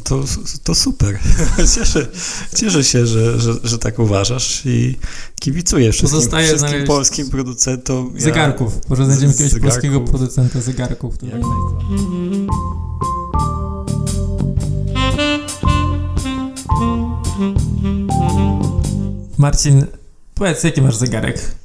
No 0.00 0.04
to, 0.04 0.24
to 0.64 0.74
super. 0.74 1.18
Cieszę, 1.74 2.06
cieszę 2.56 2.84
się, 2.84 3.06
że, 3.06 3.40
że, 3.40 3.52
że 3.64 3.78
tak 3.78 3.98
uważasz 3.98 4.62
i 4.66 4.98
kibicuję 5.40 5.92
wszystkim, 5.92 6.18
Pozostaje 6.18 6.46
wszystkim 6.48 6.86
polskim 6.86 7.30
producentom. 7.30 8.12
Ja- 8.14 8.20
Zegarków. 8.20 8.88
Może 8.88 9.04
znajdziemy 9.04 9.32
jakiegoś 9.32 9.52
zegarków. 9.52 9.72
polskiego 9.74 10.00
producenta 10.00 10.60
zegarków. 10.60 11.14
Jak. 11.22 11.40
Marcin, 19.38 19.86
powiedz, 20.34 20.64
jaki 20.64 20.82
masz 20.82 20.96
zegarek? 20.96 21.59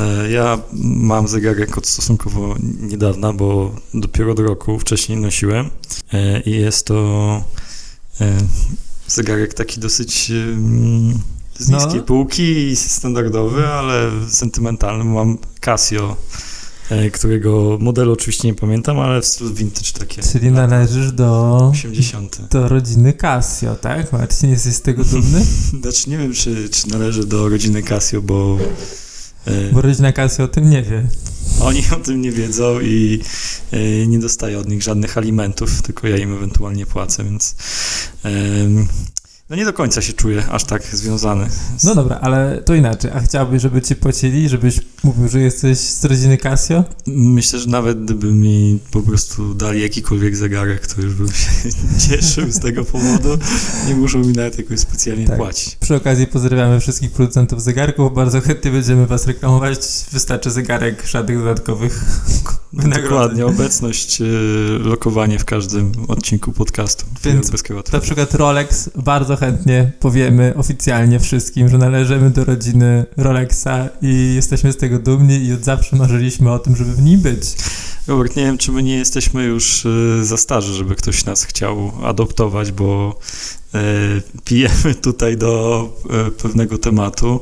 E, 0.00 0.30
Ja 0.30 0.58
mam 0.82 1.28
zegarek 1.28 1.78
od 1.78 1.86
stosunkowo 1.86 2.56
niedawna, 2.80 3.32
bo 3.32 3.74
dopiero 3.94 4.32
od 4.32 4.38
roku 4.38 4.78
wcześniej 4.78 5.18
nosiłem 5.18 5.70
E, 6.12 6.40
i 6.40 6.50
jest 6.50 6.86
to 6.86 7.44
e, 8.20 8.32
zegarek 9.08 9.54
taki 9.54 9.80
dosyć 9.80 10.32
z 11.58 11.68
No. 11.68 11.78
niskiej 11.84 12.02
półki 12.02 12.42
i 12.42 12.76
standardowy, 12.76 13.66
ale 13.68 14.10
sentymentalny. 14.28 15.04
Mam 15.04 15.38
Casio, 15.60 16.16
którego 17.12 17.78
modelu 17.80 18.12
oczywiście 18.12 18.48
nie 18.48 18.54
pamiętam, 18.54 18.98
ale 18.98 19.20
w 19.22 19.26
stylu 19.26 19.54
vintage 19.54 19.92
takie 19.98 20.22
Czyli 20.22 20.50
należysz 20.50 21.12
do, 21.12 21.56
80. 21.72 22.40
do 22.50 22.68
rodziny 22.68 23.12
Casio, 23.12 23.74
tak? 23.74 24.12
Marcin, 24.12 24.50
jesteś 24.50 24.74
z 24.74 24.80
tego 24.80 25.04
dumny? 25.04 25.44
Znaczy 25.82 26.10
nie 26.10 26.18
wiem, 26.18 26.32
czy, 26.32 26.68
czy 26.68 26.88
należy 26.88 27.26
do 27.26 27.48
rodziny 27.48 27.82
Casio, 27.82 28.22
bo, 28.22 28.58
Bo 29.72 29.82
rodzina 29.82 30.12
Casio 30.12 30.44
o 30.44 30.48
tym 30.48 30.70
nie 30.70 30.82
wie. 30.82 31.02
Oni 31.60 31.82
o 31.96 31.96
tym 31.96 32.22
nie 32.22 32.32
wiedzą 32.32 32.80
i 32.80 33.20
e, 33.72 34.06
nie 34.06 34.18
dostaję 34.18 34.58
od 34.58 34.68
nich 34.68 34.82
żadnych 34.82 35.18
alimentów, 35.18 35.82
tylko 35.82 36.08
ja 36.08 36.16
im 36.16 36.34
ewentualnie 36.34 36.86
płacę, 36.86 37.24
więc 37.24 37.56
no 39.50 39.56
nie 39.56 39.64
do 39.64 39.72
końca 39.72 40.02
się 40.02 40.12
czuję 40.12 40.44
aż 40.50 40.64
tak 40.64 40.82
związany. 40.82 41.48
Z, 41.78 41.84
No 41.84 41.94
dobra, 41.94 42.18
ale 42.22 42.62
to 42.64 42.74
inaczej. 42.74 43.10
A 43.14 43.20
chciałbyś, 43.20 43.62
żeby 43.62 43.82
ci 43.82 43.96
płacili, 43.96 44.48
żebyś 44.48 44.80
mówił, 45.04 45.28
że 45.28 45.40
jesteś 45.40 45.78
z 45.78 46.04
rodziny 46.04 46.38
Casio? 46.38 46.84
Myślę, 47.06 47.58
że 47.58 47.66
nawet 47.68 48.04
gdyby 48.04 48.32
mi 48.32 48.78
po 48.90 49.00
prostu 49.02 49.54
dali 49.54 49.82
jakikolwiek 49.82 50.36
zegarek, 50.36 50.86
to 50.86 51.00
już 51.02 51.14
bym 51.14 51.28
się 51.28 51.50
cieszył 52.08 52.52
z 52.52 52.60
tego 52.60 52.84
powodu. 52.84 53.28
Nie 53.88 53.94
muszą 53.94 54.18
mi 54.18 54.32
nawet 54.32 54.58
jakoś 54.58 54.80
specjalnie 54.80 55.26
Tak. 55.26 55.36
płacić. 55.36 55.76
Przy 55.76 55.94
okazji 55.94 56.26
pozdrawiamy 56.26 56.80
wszystkich 56.80 57.10
producentów 57.12 57.62
zegarków. 57.62 58.14
Bardzo 58.14 58.40
chętnie 58.40 58.70
będziemy 58.70 59.06
was 59.06 59.26
reklamować. 59.26 59.78
Wystarczy 60.12 60.50
zegarek, 60.50 61.06
żadnych 61.06 61.38
dodatkowych 61.38 62.04
wynagrodzeń. 62.76 63.10
Dokładnie, 63.10 63.46
obecność, 63.46 64.20
e, 64.20 64.24
lokowanie 64.78 65.38
w 65.38 65.44
każdym 65.44 65.92
odcinku 66.08 66.52
podcastu. 66.52 67.06
Więc 67.24 67.46
Na 67.92 68.00
przykład 68.00 68.34
Rolex, 68.34 68.90
bardzo 68.96 69.36
chętnie 69.36 69.92
powiemy 70.00 70.52
oficjalnie 70.56 71.20
wszystkim, 71.20 71.68
że 71.68 71.78
należymy 71.78 72.30
do 72.30 72.44
rodziny 72.44 73.06
Rolexa 73.16 73.88
i 74.02 74.32
jesteśmy 74.34 74.72
z 74.72 74.76
tego 74.76 74.98
dumni 74.98 75.36
i 75.36 75.52
od 75.52 75.64
zawsze 75.64 75.96
marzyliśmy 75.96 76.52
o 76.52 76.58
tym, 76.58 76.76
żeby 76.76 76.92
w 76.92 77.02
nim 77.02 77.20
być. 77.20 77.42
Robert, 78.06 78.36
nie 78.36 78.44
wiem, 78.44 78.58
czy 78.58 78.72
my 78.72 78.82
nie 78.82 78.96
jesteśmy 78.96 79.44
już 79.44 79.86
e, 79.86 80.24
za 80.24 80.36
starzy, 80.36 80.74
żeby 80.74 80.94
ktoś 80.94 81.24
nas 81.24 81.44
chciał 81.44 81.92
adoptować, 82.02 82.72
bo 82.72 83.18
pijemy 84.44 84.94
tutaj 85.02 85.36
do 85.36 85.88
e, 86.10 86.30
pewnego 86.30 86.78
tematu 86.78 87.40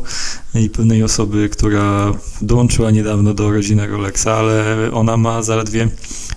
i 0.54 0.70
pewnej 0.70 1.02
osoby, 1.02 1.48
która 1.48 2.12
dołączyła 2.42 2.90
niedawno 2.90 3.34
do 3.34 3.50
rodziny 3.50 3.86
Rolexa, 3.86 4.26
ale 4.26 4.90
ona 4.92 5.16
ma 5.16 5.42
zaledwie 5.42 5.88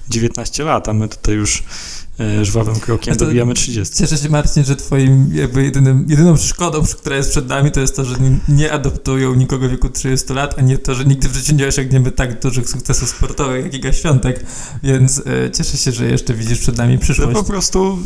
19 0.10 0.64
lat, 0.64 0.90
a 0.90 0.94
my 0.94 1.08
tutaj 1.08 1.36
już 1.36 1.60
e, 1.60 1.64
żwawym 2.42 2.76
krokiem 2.80 3.14
A 3.14 3.16
to- 3.18 3.26
dobijamy 3.26 3.54
30. 3.54 3.96
Cieszę 3.98 4.18
się 4.18 4.30
Marcin, 4.30 4.64
że 4.64 4.76
twoim 4.76 5.30
jakby 5.34 5.64
jedynym, 5.64 6.06
jedyną 6.10 6.36
przeszkodą, 6.36 6.84
która 7.00 7.16
jest 7.18 7.30
przed 7.32 7.48
nami, 7.48 7.72
to 7.72 7.80
jest 7.80 7.96
to, 7.96 8.06
że 8.06 8.16
nie, 8.20 8.40
nie 8.56 8.72
adoptują 8.72 9.34
nikogo 9.36 9.68
w 9.68 9.72
wieku 9.72 9.90
30 9.90 10.34
lat, 10.34 10.56
a 10.58 10.62
nie 10.62 10.78
to, 10.78 10.96
że 10.96 11.06
nigdy 11.06 11.30
w 11.30 11.36
życiu 11.36 11.56
nie 11.56 11.68
osiągniemy 11.68 12.12
tak 12.12 12.42
dużych 12.42 12.70
sukcesów 12.70 13.10
sportowych 13.10 13.64
jak 13.66 13.74
Iga 13.74 13.94
Świątek, 13.94 14.46
więc 14.84 15.22
e, 15.46 15.52
cieszę 15.52 15.78
się, 15.78 15.92
że 15.92 16.06
jeszcze 16.06 16.34
widzisz 16.34 16.60
przed 16.60 16.78
nami 16.78 16.94
Ja 16.94 17.00
przyszłość. 17.00 17.34
po 17.34 17.44
prostu 17.44 17.98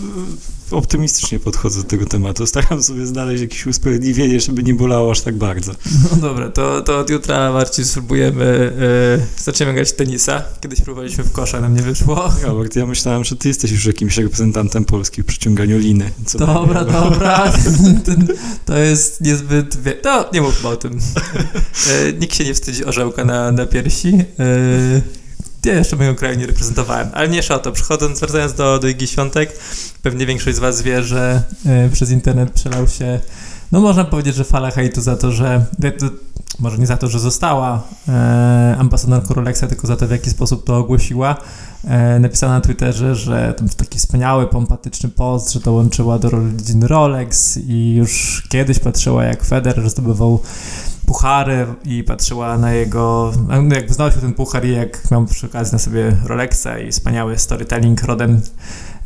e, 0.72 0.76
optymistycznie 0.76 1.40
podchodzę 1.40 1.78
do 1.84 1.88
tego 1.90 2.06
tematu. 2.06 2.48
Staram 2.48 2.84
sobie 2.84 3.06
znaleźć 3.08 3.42
jakieś 3.42 3.66
usprawiedliwienie, 3.68 4.40
żeby 4.40 4.64
nie 4.64 4.74
bolało 4.74 5.12
aż 5.12 5.22
tak 5.22 5.38
bardzo. 5.38 5.72
No 6.12 6.18
dobra, 6.18 6.50
to, 6.50 6.82
to 6.82 7.00
od 7.00 7.10
jutra 7.10 7.52
Marcin 7.54 7.86
spróbujemy, 7.86 8.74
e, 9.40 9.44
zaczniemy 9.44 9.74
grać 9.74 9.92
tenisa. 9.94 10.44
Kiedyś 10.62 10.82
próbowaliśmy 10.82 11.24
w 11.24 11.32
kosza, 11.32 11.62
nam 11.62 11.76
nie 11.76 11.82
wyszło. 11.82 12.32
Robert, 12.44 12.76
ja 12.76 12.86
myślałem, 12.86 13.24
że 13.24 13.36
ty 13.36 13.48
jesteś 13.48 13.72
już 13.72 13.86
jakimś 14.00 14.18
reprezentantem 14.18 14.86
Polski 14.86 15.24
w 15.24 15.26
przyciąganiu 15.26 15.78
liny. 15.78 16.12
Dobra, 16.38 16.86
dobra, 16.86 17.52
Ten, 18.06 18.28
to 18.66 18.78
jest 18.78 19.22
niezbyt, 19.22 19.82
wie... 19.82 19.96
no 20.04 20.26
nie 20.34 20.42
mówmy 20.42 20.70
o 20.70 20.76
tym. 20.76 21.00
E, 21.90 22.14
nikt 22.14 22.36
się 22.36 22.44
nie 22.44 22.54
wstydzi 22.54 22.86
orzełka 22.86 23.26
na, 23.26 23.52
na 23.52 23.66
piersi. 23.66 24.14
E, 24.40 25.02
ja 25.66 25.74
jeszcze 25.74 25.96
mojego 25.96 26.16
kraju 26.16 26.40
nie 26.40 26.48
reprezentowałem, 26.48 27.10
ale 27.14 27.28
mniejsza 27.28 27.56
o 27.56 27.60
to. 27.60 27.72
Przechodząc, 27.72 28.20
wracając 28.20 28.54
do, 28.54 28.80
do 28.80 28.88
Igi 28.88 29.08
Świątek, 29.08 29.60
pewnie 30.02 30.26
większość 30.26 30.58
z 30.58 30.60
was 30.60 30.82
wie, 30.82 31.04
że 31.04 31.44
e, 31.66 31.90
przez 31.90 32.12
internet 32.12 32.52
przelał 32.52 32.88
się, 32.88 33.20
no 33.72 33.80
można 33.80 34.04
powiedzieć, 34.04 34.36
że 34.36 34.44
fala 34.44 34.72
hejtu 34.72 35.02
za 35.02 35.16
to, 35.16 35.32
że 35.32 35.66
może 36.60 36.78
nie 36.78 36.88
za 36.88 36.98
to, 36.98 37.08
że 37.08 37.20
została 37.20 37.84
e, 38.08 38.76
ambasadorką 38.80 39.34
Rolexa, 39.34 39.64
tylko 39.70 39.88
za 39.88 39.96
to, 39.96 40.08
w 40.08 40.12
jaki 40.12 40.30
sposób 40.30 40.66
to 40.66 40.78
ogłosiła. 40.78 41.36
E, 41.84 42.20
napisała 42.20 42.54
na 42.54 42.62
Twitterze, 42.62 43.16
że 43.16 43.54
to 43.58 43.64
taki 43.78 44.00
wspaniały, 44.00 44.48
pompatyczny 44.48 45.10
post, 45.10 45.54
że 45.54 45.60
dołączyła 45.60 46.20
do 46.20 46.30
rodziny 46.30 46.88
Rolex 46.88 47.58
i 47.58 47.96
już 47.96 48.44
kiedyś 48.50 48.80
patrzyła, 48.80 49.24
jak 49.24 49.44
Federer 49.44 49.90
zdobywał 49.90 50.42
puchary 51.06 51.66
i 51.86 52.04
patrzyła 52.04 52.58
na 52.58 52.72
jego, 52.72 53.32
no 53.48 53.76
jakby 53.76 53.94
znosił 53.94 54.22
ten 54.22 54.34
puchar 54.34 54.66
i 54.66 54.72
jak 54.72 55.12
miał 55.12 55.26
przy 55.26 55.46
okazji 55.46 55.74
na 55.74 55.80
sobie 55.80 56.18
Rolexa 56.26 56.80
i 56.88 56.92
wspaniały 56.92 57.38
storytelling 57.38 58.04
rodem 58.04 58.42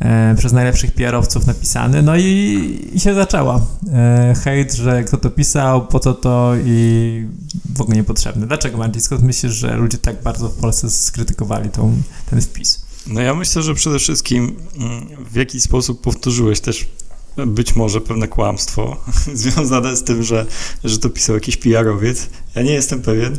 e, 0.00 0.34
przez 0.38 0.52
najlepszych 0.52 0.92
PR-owców 0.92 1.46
napisany, 1.46 2.02
no 2.02 2.16
i, 2.16 2.90
i 2.92 3.00
się 3.00 3.14
zaczęła. 3.14 3.60
E, 3.92 4.34
hejt, 4.44 4.72
że 4.72 5.04
kto 5.04 5.16
to 5.16 5.30
pisał, 5.30 5.86
po 5.86 6.00
co 6.00 6.14
to 6.14 6.52
i 6.64 7.26
w 7.74 7.80
ogóle 7.80 7.96
niepotrzebny. 7.96 8.46
Dlaczego, 8.46 8.78
Marcin? 8.78 9.00
Skąd 9.00 9.22
myślisz, 9.22 9.52
że 9.52 9.76
ludzie 9.76 9.98
tak 9.98 10.22
bardzo 10.22 10.48
w 10.48 10.54
Polsce 10.54 10.90
skrytykowali 10.90 11.70
tą, 11.70 12.02
ten 12.30 12.40
wpis? 12.40 12.84
No 13.06 13.20
ja 13.20 13.34
myślę, 13.34 13.62
że 13.62 13.74
przede 13.74 13.98
wszystkim 13.98 14.56
mm, 14.76 15.06
w 15.30 15.36
jakiś 15.36 15.62
sposób 15.62 16.00
powtórzyłeś 16.00 16.60
też 16.60 16.88
być 17.36 17.76
może 17.76 18.00
pewne 18.00 18.28
kłamstwo 18.28 18.96
związane 19.34 19.96
z 19.96 20.04
tym, 20.04 20.22
że, 20.22 20.46
że 20.84 20.98
to 20.98 21.10
pisał 21.10 21.34
jakiś 21.34 21.56
PR-owiec. 21.56 22.28
Ja 22.54 22.62
nie 22.62 22.72
jestem 22.72 23.02
pewien, 23.02 23.36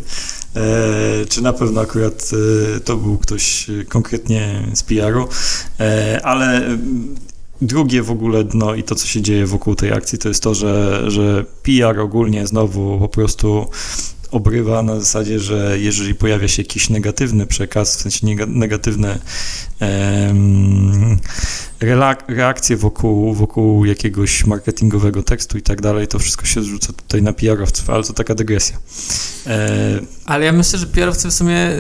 e, 0.56 1.26
czy 1.30 1.42
na 1.42 1.54
pewno 1.54 1.82
akurat 1.82 2.32
e, 2.76 2.80
to 2.80 2.98
był 2.98 3.18
ktoś 3.18 3.70
e, 3.70 3.86
konkretnie 3.86 4.62
z 4.74 4.84
PR-u, 4.84 5.28
ale 6.24 6.58
mm, 6.58 7.16
drugie 7.62 8.04
w 8.04 8.12
ogóle 8.12 8.44
dno 8.44 8.76
i 8.76 8.84
to, 8.84 8.96
co 8.96 9.08
się 9.08 9.22
dzieje 9.22 9.46
wokół 9.46 9.76
tej 9.76 9.92
akcji, 9.92 10.18
to 10.18 10.30
jest 10.30 10.44
to, 10.44 10.54
że, 10.54 11.04
że 11.12 11.46
PR 11.64 12.00
ogólnie 12.00 12.48
znowu 12.48 13.00
po 13.00 13.10
prostu 13.10 13.68
obrywa 14.32 14.84
na 14.84 15.00
zasadzie, 15.00 15.40
że 15.40 15.80
jeżeli 15.80 16.16
pojawia 16.16 16.48
się 16.48 16.62
jakiś 16.62 16.90
negatywny 16.90 17.48
przekaz, 17.48 17.98
w 17.98 18.02
sensie 18.02 18.28
negatywne 18.48 19.20
em, 19.80 21.20
reakcje 22.28 22.78
wokół, 22.78 23.34
wokół 23.34 23.86
jakiegoś 23.86 24.46
marketingowego 24.46 25.24
tekstu 25.24 25.58
i 25.58 25.62
tak 25.62 25.82
dalej, 25.82 26.08
to 26.08 26.20
wszystko 26.20 26.46
się 26.46 26.62
zrzuca 26.62 26.94
tutaj 26.94 27.22
na 27.22 27.34
PR-owców, 27.34 27.90
ale 27.90 28.04
to 28.04 28.14
taka 28.14 28.36
dygresja. 28.36 28.78
E, 29.48 30.00
Ale 30.26 30.46
ja 30.46 30.52
myślę, 30.52 30.80
że 30.80 30.88
PR-owcy 30.88 31.30
w 31.30 31.34
sumie 31.34 31.58
e, 31.58 31.76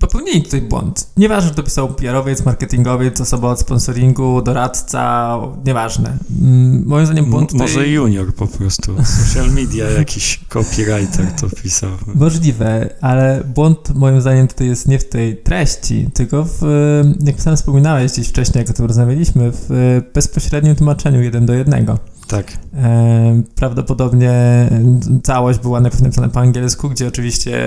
popełnili 0.00 0.42
tutaj 0.42 0.60
błąd. 0.60 1.06
Nieważne, 1.16 1.50
czy 1.50 1.56
to 1.56 1.62
pisał 1.62 1.94
PR-owiec, 1.94 2.44
marketingowiec, 2.44 3.20
osoba 3.20 3.48
od 3.48 3.60
sponsoringu, 3.60 4.42
doradca, 4.42 5.34
nieważne. 5.64 6.18
Mm, 6.40 6.82
Moim 6.86 7.06
zdaniem 7.06 7.24
błąd 7.24 7.50
tutaj... 7.50 7.66
może 7.66 7.88
junior 7.88 8.34
po 8.34 8.46
prostu, 8.46 8.96
social 9.04 9.52
media, 9.52 9.90
jakiś 9.98 10.40
copywriter 10.48 11.26
to 11.40 11.46
pisał. 11.62 11.90
Możliwe, 12.14 12.94
ale 13.00 13.44
błąd 13.54 13.94
moim 13.94 14.20
zdaniem 14.20 14.48
tutaj 14.48 14.66
jest 14.66 14.88
nie 14.88 14.98
w 14.98 15.08
tej 15.08 15.36
treści, 15.36 16.08
tylko 16.14 16.44
w, 16.44 16.62
e, 16.62 17.14
jak 17.20 17.40
sam 17.40 17.56
wspominałeś 17.56 18.12
gdzieś 18.12 18.28
wcześniej, 18.28 18.60
jak 18.62 18.70
o 18.70 18.72
tym 18.72 18.86
rozmawialiśmy, 18.86 19.37
w 19.52 19.70
e, 19.72 20.12
bezpośrednim 20.14 20.76
tłumaczeniu 20.76 21.22
jeden 21.22 21.46
do 21.46 21.54
jednego. 21.54 21.98
Tak. 22.28 22.52
E, 22.74 23.42
Prawdopodobnie 23.54 24.32
całość 25.22 25.58
była 25.58 25.80
napisana 25.80 26.28
po 26.28 26.40
angielsku, 26.40 26.88
gdzie 26.88 27.08
oczywiście 27.08 27.58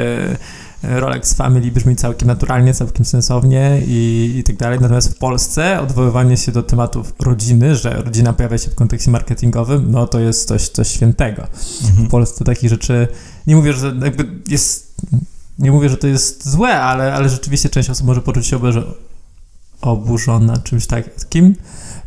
Rolex 0.84 1.34
Family 1.34 1.72
brzmi 1.72 1.96
całkiem 1.96 2.28
naturalnie, 2.28 2.74
całkiem 2.74 3.06
sensownie 3.06 3.82
i, 3.88 4.34
i 4.38 4.44
tak 4.44 4.58
dalej. 4.58 4.80
Natomiast 4.82 5.16
w 5.16 5.18
Polsce 5.18 5.82
odwoływanie 5.82 6.38
się 6.38 6.52
do 6.52 6.64
tematów 6.64 7.14
rodziny, 7.20 7.76
że 7.76 7.94
rodzina 7.94 8.34
pojawia 8.34 8.58
się 8.58 8.70
w 8.72 8.76
kontekście 8.76 9.12
marketingowym, 9.12 9.92
no 9.92 10.08
to 10.08 10.20
jest 10.20 10.48
coś, 10.48 10.70
coś 10.70 10.88
świętego. 10.88 11.48
Mhm. 11.90 12.08
W 12.08 12.10
Polsce 12.10 12.44
takich 12.46 12.70
rzeczy, 12.70 13.08
nie 13.48 13.56
mówię, 13.56 13.74
że 13.74 13.96
jakby 14.04 14.26
jest, 14.48 14.96
nie 15.60 15.72
mówię, 15.72 15.90
że 15.90 15.98
to 15.98 16.08
jest 16.08 16.50
złe, 16.50 16.82
ale, 16.82 17.14
ale 17.14 17.30
rzeczywiście 17.30 17.70
część 17.70 17.90
osób 17.90 18.08
może 18.08 18.22
poczuć 18.22 18.48
się 18.48 18.58
oburzo- 18.58 18.94
oburzona 19.82 20.58
czymś 20.58 20.88
takim. 20.88 21.56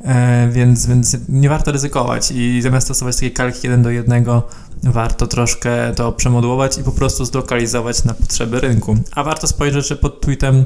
e, 0.01 0.49
więc, 0.53 0.87
więc 0.87 1.17
nie 1.29 1.49
warto 1.49 1.73
ryzykować 1.73 2.31
i 2.31 2.63
zamiast 2.63 2.87
stosować 2.87 3.17
takie 3.17 3.31
kalki 3.31 3.61
jeden 3.63 3.83
do 3.83 3.91
jednego, 3.91 4.49
warto 4.83 5.27
troszkę 5.27 5.93
to 5.95 6.13
przemodułować 6.13 6.79
i 6.79 6.83
po 6.83 6.93
prostu 6.93 7.25
zlokalizować 7.25 8.05
na 8.05 8.15
potrzeby 8.15 8.61
rynku. 8.61 8.97
A 9.15 9.25
warto 9.25 9.47
spojrzeć, 9.47 9.89
że 9.89 9.97
pod 9.97 10.21
tweetem 10.21 10.65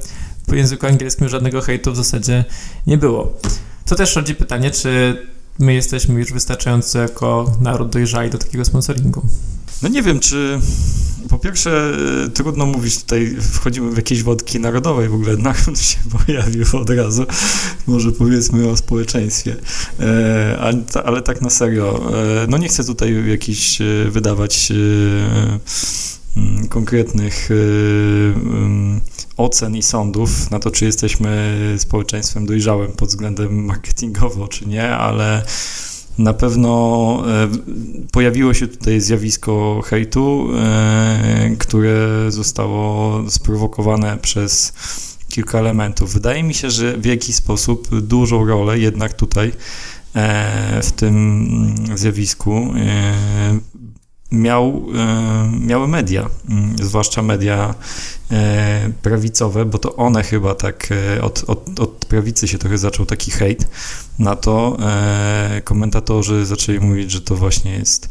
w 0.48 0.52
języku 0.52 0.86
angielskim 0.86 1.28
żadnego 1.28 1.60
hejtu 1.60 1.92
w 1.92 1.96
zasadzie 1.96 2.44
nie 2.86 2.98
było. 2.98 3.32
To 3.84 3.94
też 3.94 4.16
rodzi 4.16 4.34
pytanie, 4.34 4.70
czy 4.70 5.16
my 5.58 5.74
jesteśmy 5.74 6.20
już 6.20 6.32
wystarczająco 6.32 6.98
jako 6.98 7.52
naród 7.60 7.90
dojrzali 7.90 8.30
do 8.30 8.38
takiego 8.38 8.64
sponsoringu. 8.64 9.22
No 9.82 9.88
nie 9.88 10.02
wiem, 10.02 10.20
czy 10.20 10.60
po 11.28 11.38
pierwsze 11.38 11.92
e, 12.26 12.28
trudno 12.28 12.66
mówić 12.66 12.98
tutaj, 12.98 13.36
wchodzimy 13.52 13.90
w 13.90 13.96
jakieś 13.96 14.22
wodki 14.22 14.60
narodowe 14.60 15.08
w 15.08 15.14
ogóle 15.14 15.36
naród 15.36 15.80
się 15.88 15.98
pojawił 16.26 16.64
od 16.72 16.90
razu, 16.90 17.26
może 17.86 18.12
powiedzmy 18.12 18.68
o 18.68 18.76
społeczeństwie, 18.76 19.56
e, 20.00 20.58
ale, 20.60 20.82
ale, 21.04 21.22
tak 21.22 21.42
na 21.42 21.50
serio, 21.50 22.12
e, 22.42 22.46
no 22.48 22.58
nie 22.58 22.68
chcę 22.68 22.84
tutaj 22.84 23.28
jakichś 23.28 23.78
wydawać 24.08 24.72
mm, 26.36 26.68
konkretnych 26.68 27.48
mm, 27.50 29.00
ocen 29.36 29.76
i 29.76 29.82
sądów 29.82 30.50
na 30.50 30.58
to, 30.58 30.70
czy 30.70 30.84
jesteśmy 30.84 31.58
społeczeństwem 31.78 32.46
dojrzałym 32.46 32.92
pod 32.92 33.08
względem 33.08 33.64
marketingowo, 33.64 34.48
czy 34.48 34.66
nie, 34.66 34.90
ale 34.90 35.42
na 36.18 36.34
pewno 36.34 37.22
e, 37.28 37.48
pojawiło 38.12 38.54
się 38.54 38.68
tutaj 38.68 39.00
zjawisko 39.00 39.82
hejtu, 39.84 40.48
e, 40.56 41.56
które 41.58 42.26
zostało 42.28 43.22
sprowokowane 43.30 44.18
przez 44.18 44.72
kilka 45.28 45.58
elementów. 45.58 46.12
Wydaje 46.12 46.42
mi 46.42 46.54
się, 46.54 46.70
że 46.70 46.98
w 46.98 47.04
jakiś 47.04 47.34
sposób 47.34 48.00
dużą 48.00 48.46
rolę 48.46 48.78
jednak 48.78 49.14
tutaj 49.14 49.52
e, 50.14 50.82
w 50.82 50.92
tym 50.92 51.48
zjawisku 51.94 52.72
miał, 54.32 54.86
miały 55.60 55.88
media, 55.88 56.28
zwłaszcza 56.82 57.22
media 57.22 57.74
prawicowe, 59.02 59.64
bo 59.64 59.78
to 59.78 59.96
one 59.96 60.22
chyba 60.22 60.54
tak 60.54 60.88
od, 61.22 61.44
od, 61.46 61.80
od 61.80 62.06
prawicy 62.06 62.48
się 62.48 62.58
trochę 62.58 62.78
zaczął 62.78 63.06
taki 63.06 63.30
hejt 63.30 63.66
na 64.18 64.36
to. 64.36 64.76
E, 64.80 65.62
komentatorzy 65.64 66.46
zaczęli 66.46 66.80
mówić, 66.80 67.10
że 67.10 67.20
to 67.20 67.36
właśnie 67.36 67.72
jest 67.72 68.10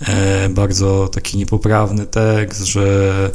e, 0.00 0.48
bardzo 0.48 1.08
taki 1.08 1.38
niepoprawny 1.38 2.06
tekst, 2.06 2.64
że, 2.64 3.30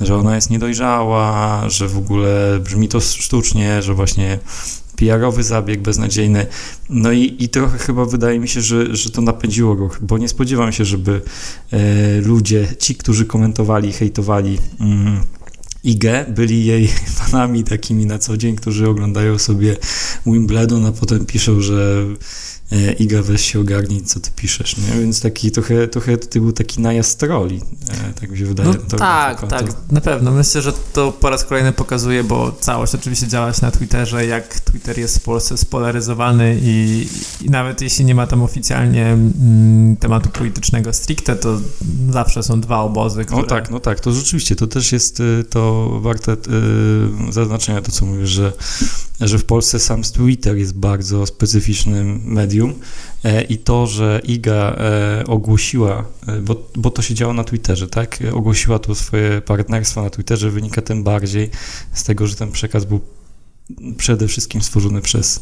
że 0.00 0.16
ona 0.16 0.34
jest 0.34 0.50
niedojrzała, 0.50 1.62
że 1.68 1.88
w 1.88 1.98
ogóle 1.98 2.58
brzmi 2.60 2.88
to 2.88 3.00
sztucznie, 3.00 3.82
że 3.82 3.94
właśnie 3.94 4.38
PR-owy 4.96 5.42
zabieg 5.42 5.80
beznadziejny. 5.80 6.46
No 6.90 7.12
i, 7.12 7.36
i 7.38 7.48
trochę 7.48 7.78
chyba 7.78 8.04
wydaje 8.04 8.40
mi 8.40 8.48
się, 8.48 8.60
że, 8.60 8.96
że 8.96 9.10
to 9.10 9.22
napędziło 9.22 9.74
ruch, 9.74 9.98
bo 10.02 10.18
nie 10.18 10.28
spodziewam 10.28 10.72
się, 10.72 10.84
żeby 10.84 11.20
e, 11.72 12.20
ludzie, 12.20 12.68
ci, 12.78 12.94
którzy 12.94 13.24
komentowali, 13.26 13.92
hejtowali, 13.92 14.58
mm, 14.80 15.20
IG 15.84 16.04
byli 16.28 16.64
jej 16.64 16.88
fanami 17.18 17.64
takimi 17.64 18.06
na 18.06 18.18
co 18.18 18.36
dzień, 18.36 18.56
którzy 18.56 18.88
oglądają 18.88 19.38
sobie 19.38 19.76
Wimbledon, 20.26 20.86
a 20.86 20.92
potem 20.92 21.26
piszą, 21.26 21.60
że 21.60 22.04
Iga, 22.98 23.22
weź 23.22 23.52
się 23.52 23.60
ogarnij, 23.60 24.02
co 24.02 24.20
ty 24.20 24.30
piszesz, 24.36 24.76
nie? 24.76 25.00
Więc 25.00 25.20
taki 25.20 25.50
trochę, 25.50 25.88
trochę 25.88 26.16
to 26.16 26.40
był 26.40 26.52
taki 26.52 26.80
najazd 26.80 27.18
troli, 27.18 27.60
e, 27.88 28.12
tak 28.20 28.30
mi 28.30 28.38
się 28.38 28.46
wydaje. 28.46 28.68
No, 28.68 28.74
to, 28.74 28.96
tak, 28.96 29.40
to, 29.40 29.46
tak, 29.46 29.66
na 29.90 30.00
pewno. 30.00 30.32
Myślę, 30.32 30.62
że 30.62 30.72
to 30.92 31.12
po 31.12 31.30
raz 31.30 31.44
kolejny 31.44 31.72
pokazuje, 31.72 32.24
bo 32.24 32.52
całość 32.60 32.94
oczywiście 32.94 33.28
działa 33.28 33.52
się 33.52 33.58
na 33.62 33.70
Twitterze, 33.70 34.26
jak 34.26 34.60
Twitter 34.60 34.98
jest 34.98 35.18
w 35.18 35.22
Polsce 35.22 35.56
spolaryzowany 35.56 36.58
i, 36.62 37.06
i 37.42 37.50
nawet 37.50 37.82
jeśli 37.82 38.04
nie 38.04 38.14
ma 38.14 38.26
tam 38.26 38.42
oficjalnie 38.42 39.06
mm, 39.06 39.96
tematu 39.96 40.28
politycznego 40.28 40.92
stricte, 40.92 41.36
to 41.36 41.60
zawsze 42.10 42.42
są 42.42 42.60
dwa 42.60 42.80
obozy, 42.80 43.24
które... 43.24 43.42
No 43.42 43.48
tak, 43.48 43.70
no 43.70 43.80
tak, 43.80 44.00
to 44.00 44.12
rzeczywiście, 44.12 44.56
to 44.56 44.66
też 44.66 44.92
jest 44.92 45.20
y, 45.20 45.44
to 45.50 45.90
warte 46.00 46.32
y, 46.32 46.36
zaznaczenia, 47.32 47.82
to 47.82 47.92
co 47.92 48.06
mówisz, 48.06 48.30
że, 48.30 48.52
że 49.20 49.38
w 49.38 49.44
Polsce 49.44 49.78
sam 49.78 50.02
Twitter 50.02 50.56
jest 50.56 50.78
bardzo 50.78 51.26
specyficznym 51.26 52.20
medium, 52.24 52.55
medium 52.56 52.74
e, 53.24 53.42
i 53.42 53.58
to, 53.58 53.86
że 53.86 54.20
Iga 54.24 54.76
e, 54.78 55.24
ogłosiła, 55.26 56.04
e, 56.26 56.40
bo, 56.40 56.66
bo 56.76 56.90
to 56.90 57.02
się 57.02 57.14
działo 57.14 57.32
na 57.32 57.44
Twitterze, 57.44 57.88
tak? 57.88 58.18
Ogłosiła 58.32 58.78
to 58.78 58.94
swoje 58.94 59.40
partnerstwo 59.40 60.02
na 60.02 60.10
Twitterze, 60.10 60.50
wynika 60.50 60.82
tym 60.82 61.04
bardziej 61.04 61.50
z 61.92 62.04
tego, 62.04 62.26
że 62.26 62.34
ten 62.34 62.52
przekaz 62.52 62.84
był 62.84 63.00
przede 63.96 64.28
wszystkim 64.28 64.62
stworzony 64.62 65.00
przez 65.00 65.40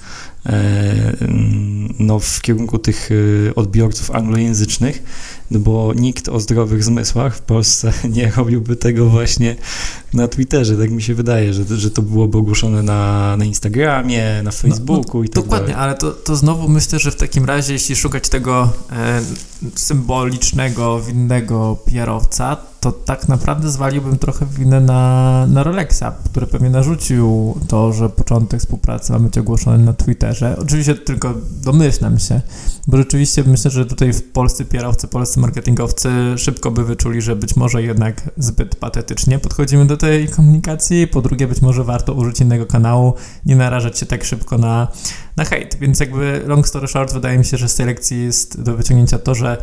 no, 1.99 2.19
w 2.19 2.41
kierunku 2.41 2.79
tych 2.79 3.11
odbiorców 3.57 4.11
anglojęzycznych, 4.11 5.03
bo 5.51 5.93
nikt 5.97 6.29
o 6.29 6.41
zdrowych 6.41 6.85
zmysłach 6.85 7.37
w 7.37 7.41
Polsce 7.41 7.93
nie 8.17 8.33
robiłby 8.37 8.77
tego 8.77 9.07
właśnie 9.07 9.57
na 10.15 10.29
Twitterze, 10.29 10.77
tak 10.77 10.91
mi 10.91 11.03
się 11.03 11.15
wydaje, 11.15 11.55
że, 11.55 11.77
że 11.77 11.91
to 11.91 12.03
byłoby 12.03 12.39
ogłoszone 12.39 12.83
na, 12.83 13.37
na 13.37 13.45
Instagramie, 13.45 14.41
na 14.45 14.51
Facebooku 14.51 15.17
no, 15.17 15.19
no, 15.19 15.25
i 15.25 15.29
tak 15.29 15.45
Dokładnie, 15.45 15.75
dalej. 15.75 15.83
ale 15.83 15.95
to, 15.95 16.11
to 16.11 16.37
znowu 16.37 16.69
myślę, 16.69 16.99
że 16.99 17.11
w 17.11 17.17
takim 17.17 17.45
razie, 17.45 17.73
jeśli 17.73 17.97
szukać 17.97 18.29
tego 18.29 18.71
e, 18.93 19.21
symbolicznego, 19.75 21.01
winnego 21.01 21.77
PR-owca, 21.87 22.57
to 22.85 22.93
tak 22.93 23.29
naprawdę 23.29 23.71
zwaliłbym 23.71 24.19
trochę 24.19 24.47
winę 24.47 24.81
na, 24.81 25.47
na 25.47 25.63
Rolexa, 25.63 26.05
który 26.25 26.47
pewnie 26.47 26.71
narzucił 26.71 27.55
to, 27.69 27.93
że 27.93 28.09
początek 28.09 28.61
współpracy 28.61 29.13
ma 29.13 29.19
być 29.19 29.39
ogłoszony 29.39 29.85
na 29.85 29.93
Twitterze. 29.93 30.57
Oczywiście 30.59 30.95
tylko 30.95 31.35
domyślam 31.63 32.19
się, 32.19 32.41
bo 32.87 32.97
rzeczywiście 32.97 33.45
myślę, 33.47 33.71
że 33.71 33.87
tutaj 33.87 34.13
w 34.13 34.33
Polsce 34.33 34.65
PR-owcy, 34.65 35.09
polscy 35.09 35.34
marketingowcy 35.37 36.11
szybko 36.37 36.71
by 36.71 36.85
wyczuli, 36.85 37.23
że 37.23 37.37
być 37.37 37.57
może 37.57 37.83
jednak 37.83 38.31
zbyt 38.37 38.77
patetycznie 38.77 39.39
podchodzimy 39.39 39.87
do 39.87 39.97
tej 39.97 40.29
komunikacji, 40.29 41.07
po 41.07 41.23
drugie 41.23 41.47
być 41.47 41.63
może 41.63 41.85
warto 41.85 42.13
użyć 42.13 42.41
innego 42.41 42.67
kanału, 42.67 43.15
nie 43.47 43.57
narażać 43.57 43.99
się 43.99 44.07
tak 44.07 44.25
szybko 44.25 44.59
na, 44.59 44.89
na 45.37 45.45
hejt. 45.45 45.77
Więc 45.81 46.01
jakby 46.01 46.43
long 46.47 46.69
story 46.69 46.89
short, 46.89 47.13
wydaje 47.13 47.39
mi 47.39 47.45
się, 47.45 47.57
że 47.57 47.69
z 47.69 47.75
tej 47.75 47.87
lekcji 47.87 48.25
jest 48.25 48.63
do 48.63 48.77
wyciągnięcia 48.77 49.19
to, 49.19 49.35
że 49.35 49.63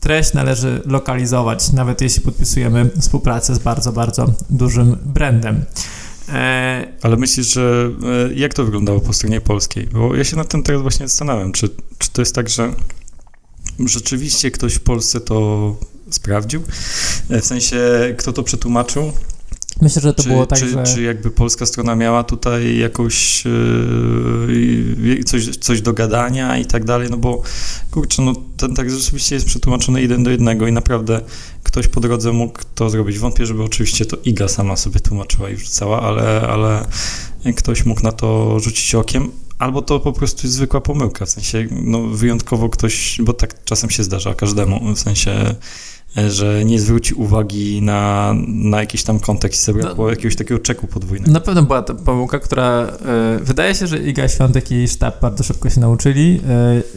treść 0.00 0.32
należy 0.32 0.82
lokalizować, 0.86 1.72
nawet 1.72 2.00
jeśli 2.00 2.22
podpisujemy 2.22 2.90
współpracę 3.00 3.54
z 3.54 3.58
bardzo, 3.58 3.92
bardzo 3.92 4.26
dużym 4.50 4.96
brandem. 5.04 5.64
E... 6.28 6.86
Ale 7.02 7.16
myślisz, 7.16 7.52
że 7.52 7.90
e, 8.30 8.34
jak 8.34 8.54
to 8.54 8.64
wyglądało 8.64 9.00
po 9.00 9.12
stronie 9.12 9.40
polskiej? 9.40 9.86
Bo 9.86 10.14
ja 10.14 10.24
się 10.24 10.36
nad 10.36 10.48
tym 10.48 10.62
teraz 10.62 10.82
właśnie 10.82 11.08
zastanawiam, 11.08 11.52
czy, 11.52 11.68
czy 11.98 12.10
to 12.12 12.22
jest 12.22 12.34
tak, 12.34 12.48
że 12.48 12.72
rzeczywiście 13.78 14.50
ktoś 14.50 14.74
w 14.74 14.80
Polsce 14.80 15.20
to 15.20 15.76
sprawdził? 16.10 16.62
E, 17.30 17.40
w 17.40 17.46
sensie, 17.46 17.78
kto 18.18 18.32
to 18.32 18.42
przetłumaczył? 18.42 19.12
Myślę, 19.80 20.02
że 20.02 20.14
to 20.14 20.22
czy, 20.22 20.28
było 20.28 20.46
tak, 20.46 20.58
czy, 20.58 20.68
że... 20.68 20.82
Czy 20.82 21.02
jakby 21.02 21.30
polska 21.30 21.66
strona 21.66 21.94
miała 21.94 22.24
tutaj 22.24 22.78
jakąś 22.78 23.44
yy, 23.44 25.24
coś, 25.24 25.56
coś 25.56 25.80
do 25.80 25.92
gadania 25.92 26.58
i 26.58 26.66
tak 26.66 26.84
dalej, 26.84 27.08
no 27.10 27.16
bo 27.16 27.42
kurczę, 27.90 28.22
no 28.22 28.32
ten 28.56 28.74
tak 28.74 28.90
rzeczywiście 28.90 29.34
jest 29.34 29.46
przetłumaczony 29.46 30.02
jeden 30.02 30.24
do 30.24 30.30
jednego 30.30 30.66
i 30.66 30.72
naprawdę 30.72 31.20
ktoś 31.62 31.88
po 31.88 32.00
drodze 32.00 32.32
mógł 32.32 32.58
to 32.74 32.90
zrobić. 32.90 33.18
Wątpię, 33.18 33.46
żeby 33.46 33.62
oczywiście 33.62 34.06
to 34.06 34.16
Iga 34.24 34.48
sama 34.48 34.76
sobie 34.76 35.00
tłumaczyła 35.00 35.50
i 35.50 35.56
wrzucała, 35.56 36.02
ale, 36.02 36.40
ale 36.40 36.86
ktoś 37.56 37.84
mógł 37.84 38.02
na 38.02 38.12
to 38.12 38.60
rzucić 38.60 38.94
okiem, 38.94 39.30
albo 39.58 39.82
to 39.82 40.00
po 40.00 40.12
prostu 40.12 40.46
jest 40.46 40.56
zwykła 40.56 40.80
pomyłka, 40.80 41.26
w 41.26 41.30
sensie 41.30 41.66
no 41.70 42.02
wyjątkowo 42.02 42.68
ktoś, 42.68 43.18
bo 43.22 43.32
tak 43.32 43.64
czasem 43.64 43.90
się 43.90 44.02
zdarza 44.04 44.34
każdemu, 44.34 44.94
w 44.94 44.98
sensie 44.98 45.54
że 46.16 46.64
nie 46.64 46.80
zwróci 46.80 47.14
uwagi 47.14 47.82
na, 47.82 48.34
na 48.46 48.80
jakiś 48.80 49.02
tam 49.02 49.20
kontekst 49.20 49.62
i 49.62 49.64
zabrakło 49.64 50.04
no, 50.04 50.10
jakiegoś 50.10 50.36
takiego 50.36 50.60
czeku 50.60 50.86
podwójnego. 50.86 51.32
Na 51.32 51.40
pewno 51.40 51.62
była 51.62 51.82
to 51.82 51.94
pomyłka, 51.94 52.38
która 52.38 52.86
y, 53.38 53.44
wydaje 53.44 53.74
się, 53.74 53.86
że 53.86 53.98
Iga 53.98 54.28
Świątek 54.28 54.72
i 54.72 54.88
sztab 54.88 55.20
bardzo 55.20 55.44
szybko 55.44 55.70
się 55.70 55.80
nauczyli, 55.80 56.40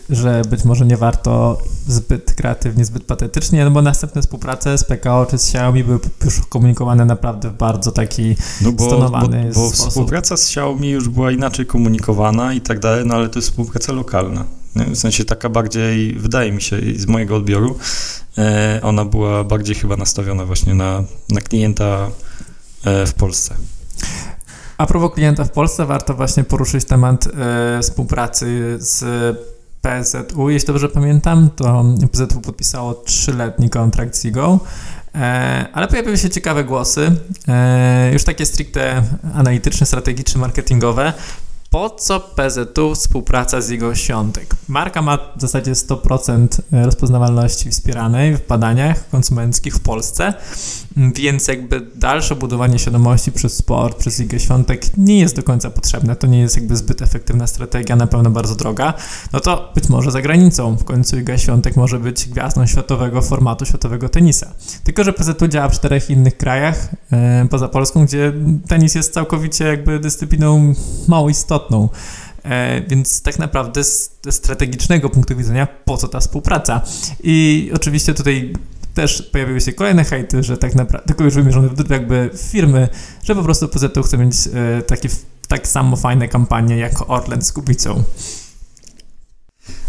y, 0.10 0.16
że 0.16 0.42
być 0.50 0.64
może 0.64 0.86
nie 0.86 0.98
warto 0.98 1.58
zbyt 1.88 2.34
kreatywnie, 2.34 2.86
zbyt 2.86 3.04
patetycznie, 3.04 3.66
no 3.66 3.72
bo 3.72 3.82
następne 3.82 4.22
współprace 4.22 4.78
z 4.78 4.84
PKO 4.84 5.26
czy 5.26 5.38
z 5.38 5.44
Xiaomi 5.44 5.84
były 5.84 6.00
już 6.26 6.42
komunikowane 6.50 7.06
naprawdę 7.06 7.50
w 7.50 7.54
bardzo 7.54 7.92
taki 7.92 8.36
no 8.62 8.72
bo, 8.72 8.86
stonowany 8.86 9.52
bo, 9.54 9.62
bo 9.62 9.68
sposób. 9.70 9.90
współpraca 9.90 10.38
z 10.38 10.44
Xiaomi 10.44 10.90
już 10.90 11.10
była 11.10 11.32
inaczej 11.32 11.66
komunikowana 11.66 12.54
i 12.54 12.62
tak 12.62 12.80
dalej, 12.80 13.06
no 13.06 13.16
ale 13.16 13.30
to 13.30 13.40
jest 13.40 13.50
współpraca 13.50 13.94
lokalna. 13.94 14.46
W 14.86 14.98
sensie 14.98 15.26
taka 15.26 15.50
bardziej, 15.50 16.14
wydaje 16.14 16.52
mi 16.52 16.62
się, 16.62 16.78
z 16.96 17.06
mojego 17.06 17.36
odbioru, 17.36 17.78
e, 18.38 18.80
ona 18.84 19.06
była 19.06 19.44
bardziej 19.44 19.76
chyba 19.76 19.98
nastawiona 19.98 20.46
właśnie 20.46 20.74
na, 20.74 21.04
na 21.30 21.42
klienta 21.42 22.10
e, 22.84 23.06
w 23.06 23.14
Polsce. 23.14 23.56
A 24.78 24.86
propos 24.86 25.14
klienta 25.14 25.44
w 25.44 25.52
Polsce, 25.52 25.86
warto 25.86 26.14
właśnie 26.14 26.44
poruszyć 26.44 26.86
temat 26.86 27.28
e, 27.28 27.80
współpracy 27.82 28.78
z 28.80 29.06
PZU. 29.82 30.50
Jeśli 30.50 30.68
dobrze 30.68 30.90
pamiętam, 30.90 31.50
to 31.56 31.86
PZU 32.12 32.42
podpisało 32.42 32.94
trzyletni 32.94 33.70
kontrakt 33.70 34.16
z 34.16 34.24
Zigo, 34.24 34.60
ale 35.74 35.88
pojawiły 35.88 36.18
się 36.18 36.30
ciekawe 36.30 36.64
głosy, 36.64 37.12
już 38.14 38.24
takie 38.24 38.46
stricte 38.46 39.04
analityczne, 39.34 39.86
strategiczne, 39.86 40.42
marketingowe, 40.42 41.14
Po 41.70 41.90
co 41.90 42.20
PZU 42.20 42.96
współpraca 42.96 43.62
z 43.62 43.70
jego 43.70 43.96
świątek? 43.96 44.56
Marka 44.68 45.02
ma 45.02 45.18
w 45.18 45.42
zasadzie 45.42 45.74
100% 45.74 46.48
rozpoznawalności 46.72 47.72
wspieranej 47.72 48.38
w 48.38 48.48
badaniach 48.48 49.10
konsumenckich 49.10 49.76
w 49.76 49.80
Polsce, 49.80 50.34
więc 50.98 51.48
jakby 51.48 51.82
dalsze 51.96 52.36
budowanie 52.36 52.80
świadomości 52.80 53.32
przez 53.32 53.58
sport, 53.58 53.98
przez 53.98 54.20
Ligę 54.20 54.40
Świątek 54.40 54.98
nie 54.98 55.20
jest 55.20 55.36
do 55.36 55.44
końca 55.44 55.70
potrzebne. 55.70 56.16
To 56.16 56.28
nie 56.28 56.40
jest 56.40 56.56
jakby 56.56 56.78
zbyt 56.78 57.02
efektywna 57.02 57.48
strategia, 57.48 57.96
na 57.96 58.08
pewno 58.08 58.30
bardzo 58.30 58.56
droga. 58.56 58.94
No 59.34 59.40
to 59.40 59.72
być 59.76 59.90
może 59.90 60.12
za 60.12 60.22
granicą 60.22 60.76
w 60.76 60.84
końcu 60.84 61.16
Liga 61.16 61.38
Świątek 61.38 61.76
może 61.76 62.00
być 62.00 62.30
gwiazdą 62.30 62.66
światowego 62.66 63.22
formatu, 63.22 63.66
światowego 63.66 64.10
tenisa. 64.10 64.54
Tylko, 64.84 65.04
że 65.04 65.14
PZU 65.14 65.48
działa 65.48 65.70
w 65.70 65.74
czterech 65.74 66.10
innych 66.10 66.38
krajach 66.38 66.90
e, 67.12 67.48
poza 67.50 67.68
Polską, 67.68 68.06
gdzie 68.06 68.34
tenis 68.68 68.96
jest 68.96 69.14
całkowicie 69.14 69.66
jakby 69.66 70.00
dyscypliną 70.00 70.74
mało 71.08 71.30
istotną. 71.30 71.57
E, 72.44 72.82
więc 72.82 73.22
tak 73.22 73.40
naprawdę 73.40 73.84
z 73.84 74.20
strategicznego 74.30 75.10
punktu 75.10 75.36
widzenia, 75.36 75.68
po 75.86 75.98
co 75.98 76.08
ta 76.08 76.20
współpraca? 76.20 76.82
I 77.24 77.70
oczywiście 77.76 78.14
tutaj 78.14 78.54
też 78.94 79.22
pojawiły 79.22 79.62
się 79.62 79.74
kolejne 79.74 80.04
hejty, 80.04 80.44
że 80.44 80.58
tak 80.58 80.76
naprawdę, 80.76 81.08
tylko 81.08 81.24
już 81.24 81.34
wymierzone 81.34 81.70
w 81.70 81.90
jakby 81.90 82.30
firmy, 82.52 82.90
że 83.24 83.36
po 83.36 83.44
prostu 83.44 83.68
PZU 83.68 84.04
chce 84.04 84.18
mieć 84.18 84.36
e, 84.54 84.82
takie 84.82 85.10
tak 85.48 85.68
samo 85.68 85.96
fajne 85.96 86.28
kampanie 86.28 86.78
jak 86.78 87.10
Orlen 87.10 87.42
z 87.42 87.52
Kubicą. 87.52 88.04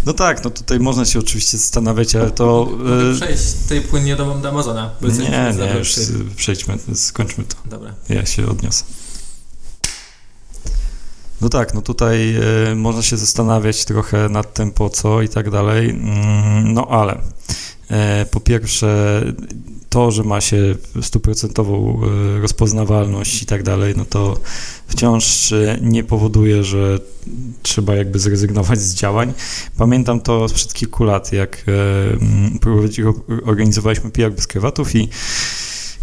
No 0.06 0.12
tak, 0.12 0.44
no 0.44 0.50
tutaj 0.50 0.80
można 0.80 1.04
się 1.04 1.18
oczywiście 1.18 1.58
zastanawiać, 1.58 2.16
ale 2.16 2.30
to... 2.30 2.68
Mogę 2.70 3.14
przejść 3.14 3.42
tutaj 3.62 3.80
płynnie 3.80 4.16
do, 4.16 4.34
do 4.34 4.48
Amazona. 4.48 4.90
Nie, 5.02 5.54
nie, 5.66 5.78
już 5.78 5.94
przejdźmy, 6.36 6.78
skończmy 6.94 7.44
to. 7.44 7.56
Dobra. 7.70 7.94
Ja 8.08 8.26
się 8.26 8.46
odniosę. 8.46 8.84
No 11.40 11.48
tak, 11.48 11.74
no 11.74 11.82
tutaj 11.82 12.36
y, 12.70 12.74
można 12.74 13.02
się 13.02 13.16
zastanawiać 13.16 13.84
trochę 13.84 14.28
nad 14.28 14.54
tym 14.54 14.70
po 14.70 14.90
co 14.90 15.22
i 15.22 15.28
tak 15.28 15.50
dalej, 15.50 15.90
mm, 15.90 16.72
no 16.72 16.86
ale 16.88 17.14
y, 17.14 18.26
po 18.30 18.40
pierwsze 18.40 19.22
to, 19.88 20.10
że 20.10 20.24
ma 20.24 20.40
się 20.40 20.74
stuprocentową 21.02 22.00
y, 22.36 22.40
rozpoznawalność 22.40 23.42
i 23.42 23.46
tak 23.46 23.62
dalej, 23.62 23.94
no 23.96 24.04
to 24.04 24.40
wciąż 24.86 25.54
nie 25.80 26.04
powoduje, 26.04 26.64
że 26.64 26.98
trzeba 27.62 27.94
jakby 27.94 28.18
zrezygnować 28.18 28.80
z 28.80 28.94
działań. 28.94 29.32
Pamiętam 29.76 30.20
to 30.20 30.48
sprzed 30.48 30.72
kilku 30.72 31.04
lat, 31.04 31.32
jak 31.32 31.64
organizowaliśmy 33.44 34.10
PR 34.10 34.32
bez 34.32 34.46
krawatów 34.46 34.94
i 34.94 35.08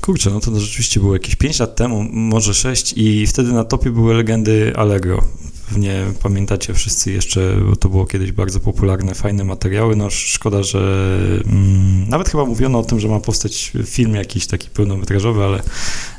Kurczę, 0.05 0.29
no 0.29 0.39
to 0.39 0.59
rzeczywiście 0.59 0.99
było 0.99 1.13
jakieś 1.13 1.35
5 1.35 1.59
lat 1.59 1.75
temu, 1.75 2.05
może 2.11 2.53
6 2.53 2.93
i 2.97 3.27
wtedy 3.27 3.53
na 3.53 3.63
topie 3.63 3.91
były 3.91 4.13
legendy 4.13 4.73
Allegro. 4.75 5.23
Pewnie 5.69 6.05
pamiętacie 6.23 6.73
wszyscy 6.73 7.11
jeszcze, 7.11 7.57
bo 7.69 7.75
to 7.75 7.89
było 7.89 8.05
kiedyś 8.05 8.31
bardzo 8.31 8.59
popularne, 8.59 9.15
fajne 9.15 9.43
materiały. 9.43 9.95
No 9.95 10.09
szkoda, 10.09 10.63
że 10.63 11.07
mm, 11.45 12.09
nawet 12.09 12.29
chyba 12.29 12.45
mówiono 12.45 12.79
o 12.79 12.83
tym, 12.83 12.99
że 12.99 13.07
ma 13.07 13.19
powstać 13.19 13.71
film 13.85 14.15
jakiś 14.15 14.47
taki 14.47 14.69
pełnometrażowy, 14.69 15.43
ale 15.43 15.63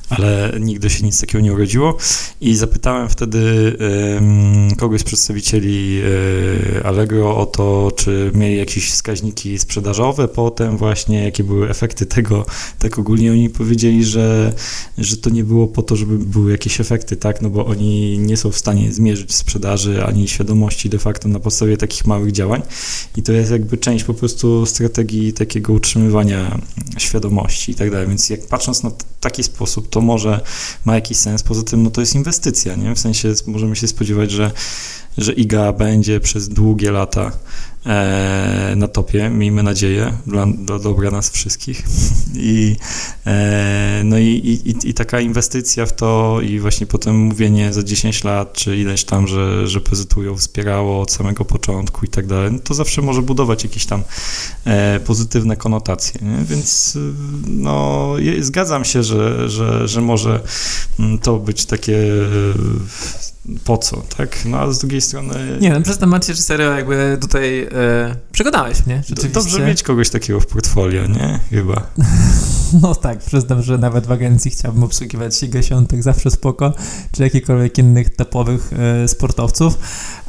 ale 0.09 0.53
nigdy 0.61 0.91
się 0.91 1.05
nic 1.05 1.21
takiego 1.21 1.45
nie 1.45 1.53
urodziło. 1.53 1.97
I 2.41 2.57
zapytałem 2.57 3.09
wtedy 3.09 3.77
kogoś 4.79 5.01
z 5.01 5.05
przedstawicieli 5.05 6.01
e, 6.77 6.87
Allegro 6.87 7.37
o 7.37 7.47
to, 7.47 7.93
czy 7.97 8.31
mieli 8.35 8.57
jakieś 8.57 8.91
wskaźniki 8.91 9.59
sprzedażowe. 9.59 10.29
Potem 10.29 10.77
właśnie, 10.77 11.25
jakie 11.25 11.45
były 11.45 11.71
efekty 11.71 12.07
tego, 12.07 12.47
tak 12.79 12.99
ogólnie 12.99 13.33
oni 13.33 13.51
powiedzieli, 13.51 14.05
że, 14.05 14.53
że 14.99 15.17
to 15.17 15.31
nie 15.31 15.45
było 15.45 15.67
po 15.67 15.83
to, 15.83 15.97
żeby 15.97 16.19
były 16.19 16.53
jakieś 16.53 16.81
efekty, 16.81 17.17
tak, 17.17 17.43
no 17.43 17.51
bo 17.51 17.67
oni 17.67 18.19
nie 18.19 18.37
są 18.37 18.51
w 18.51 18.57
stanie 18.57 18.93
zmierzyć 18.93 19.35
sprzedaży 19.35 20.05
ani 20.05 20.29
świadomości 20.29 20.89
de 20.89 20.99
facto 20.99 21.29
na 21.29 21.41
podstawie 21.41 21.77
takich 21.77 22.07
małych 22.07 22.33
działań. 22.33 22.63
I 23.17 23.23
to 23.23 23.33
jest 23.33 23.51
jakby 23.51 23.79
część 23.79 24.05
po 24.05 24.15
prostu 24.15 24.67
strategii 24.67 25.33
takiego 25.33 25.73
utrzymywania 25.73 26.59
świadomości 26.99 27.73
i 27.73 27.75
tak 27.75 27.91
dalej, 27.91 28.09
więc 28.09 28.31
jak 28.31 28.47
patrząc 28.47 28.83
na 28.83 28.91
taki 29.21 29.43
sposób, 29.43 29.89
to 29.97 30.01
może 30.01 30.41
ma 30.85 30.95
jakiś 30.95 31.19
sens. 31.19 31.43
Poza 31.43 31.63
tym, 31.63 31.83
no 31.83 31.91
to 31.91 32.01
jest 32.01 32.15
inwestycja, 32.15 32.75
nie? 32.75 32.95
W 32.95 32.99
sensie 32.99 33.35
możemy 33.47 33.77
się 33.77 33.89
spodziewać, 33.89 34.31
że, 34.31 34.51
że 35.19 35.33
IGA 35.33 35.73
będzie 35.73 36.21
przez 36.21 36.49
długie 36.49 36.91
lata 36.91 37.33
e, 37.87 38.75
na 38.77 38.89
topie, 38.89 39.31
miejmy 39.31 39.63
nadzieję, 39.63 40.13
dla, 40.27 40.47
dla 40.47 40.79
dobra 40.79 41.11
nas 41.11 41.31
wszystkich. 41.31 41.83
I, 42.35 42.77
e, 43.27 44.03
no 44.05 44.19
i, 44.19 44.25
i, 44.25 44.89
i 44.91 44.95
taka 44.95 45.21
inwestycja 45.21 45.87
w 45.87 45.93
to 45.93 46.39
i 46.43 46.59
właśnie 46.61 46.87
potem 46.87 47.17
mówienie 47.17 47.73
za 47.73 47.83
10 47.83 48.25
lat, 48.25 48.53
czy 48.53 48.77
ileś 48.77 49.05
tam, 49.05 49.27
że, 49.27 49.67
że 49.67 49.81
PZU 49.81 50.23
ją 50.23 50.37
wspierało 50.37 51.01
od 51.01 51.13
samego 51.13 51.45
początku 51.45 52.07
i 52.07 52.09
tak 52.09 52.27
dalej, 52.27 52.53
no 52.53 52.59
to 52.59 52.75
zawsze 52.75 53.03
może 53.03 53.23
budować 53.23 53.65
jakieś 53.65 53.87
tam 53.87 54.03
e, 54.65 55.01
pozytywne 55.01 55.57
konotacje, 55.57 56.21
nie? 56.23 56.45
więc 56.45 56.99
no 57.47 58.15
zgadzam 58.41 58.85
się, 58.85 59.03
że, 59.03 59.49
że, 59.49 59.89
że 59.89 60.01
może 60.01 60.41
mm, 60.99 61.19
to 61.19 61.37
być 61.37 61.67
takie 61.67 61.99
po 63.65 63.79
co, 63.79 64.03
tak? 64.17 64.45
No 64.45 64.59
a 64.59 64.73
z 64.73 64.79
drugiej 64.79 65.01
strony... 65.01 65.59
Nie, 65.61 65.71
no 65.71 65.81
przez 65.81 65.99
temat 65.99 66.27
się 66.27 66.35
serio 66.35 66.71
jakby 66.71 67.19
tutaj 67.21 67.63
e, 67.63 67.69
przekonałeś 68.33 68.87
mnie, 68.87 69.03
rzeczywiście. 69.09 69.29
Dobrze 69.29 69.67
mieć 69.67 69.83
kogoś 69.83 70.11
takiego 70.11 70.41
w 70.41 70.47
portfolio, 70.47 71.07
nie? 71.07 71.41
Chyba. 71.51 71.87
No 72.83 72.95
tak, 72.95 73.19
przyznam, 73.19 73.63
że 73.63 73.79
nawet 73.79 74.07
w 74.07 74.13
agencji 74.13 74.51
chciałbym 74.51 74.83
obsługiwać 74.83 75.43
Ligę 75.43 75.63
Świątek, 75.63 76.03
zawsze 76.03 76.31
spoko, 76.31 76.73
czy 77.13 77.23
jakichkolwiek 77.23 77.79
innych 77.79 78.17
topowych 78.17 78.71
e, 78.73 79.09
sportowców. 79.09 79.79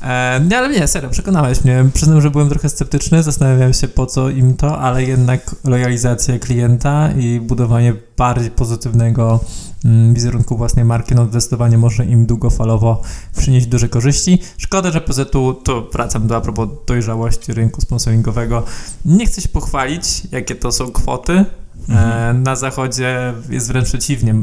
E, 0.01 0.41
nie, 0.50 0.58
ale 0.58 0.70
nie, 0.70 0.88
serio, 0.88 1.10
przekonałeś 1.10 1.63
mnie. 1.63 1.86
Przyznam, 1.94 2.22
że 2.22 2.29
byłem 2.29 2.50
trochę 2.50 2.70
sceptyczny, 2.70 3.24
zastanawiałem 3.24 3.74
się 3.74 3.88
po 3.88 4.06
co 4.06 4.29
im 4.29 4.53
to, 4.53 4.79
ale 4.79 5.03
jednak 5.03 5.56
lojalizacja 5.63 6.39
klienta 6.39 7.12
i 7.12 7.39
budowanie 7.39 7.94
bardziej 8.17 8.51
pozytywnego 8.51 9.39
mm, 9.86 10.13
wizerunku 10.13 10.58
własnej 10.58 10.86
marki, 10.86 11.15
no 11.15 11.25
zdecydowanie 11.25 11.77
może 11.77 12.06
im 12.06 12.25
długofalowo 12.25 13.01
przynieść 13.38 13.67
duże 13.67 13.89
korzyści. 13.89 14.39
Szkoda, 14.58 14.91
że 14.91 15.01
PZU, 15.01 15.53
to 15.53 15.89
wracam 15.94 16.27
do 16.27 16.36
a 16.36 16.41
propos 16.41 16.70
dojrzałości 16.88 17.53
rynku 17.53 17.82
sponsoringowego, 17.82 18.63
nie 19.06 19.25
chcę 19.25 19.41
się 19.41 19.50
pochwalić, 19.50 20.22
jakie 20.32 20.56
to 20.56 20.72
są 20.72 20.91
kwoty, 20.91 21.46
E, 21.90 22.34
na 22.44 22.56
zachodzie 22.56 23.34
jest 23.50 23.68
wręcz 23.68 23.88
przeciwnie. 23.88 24.36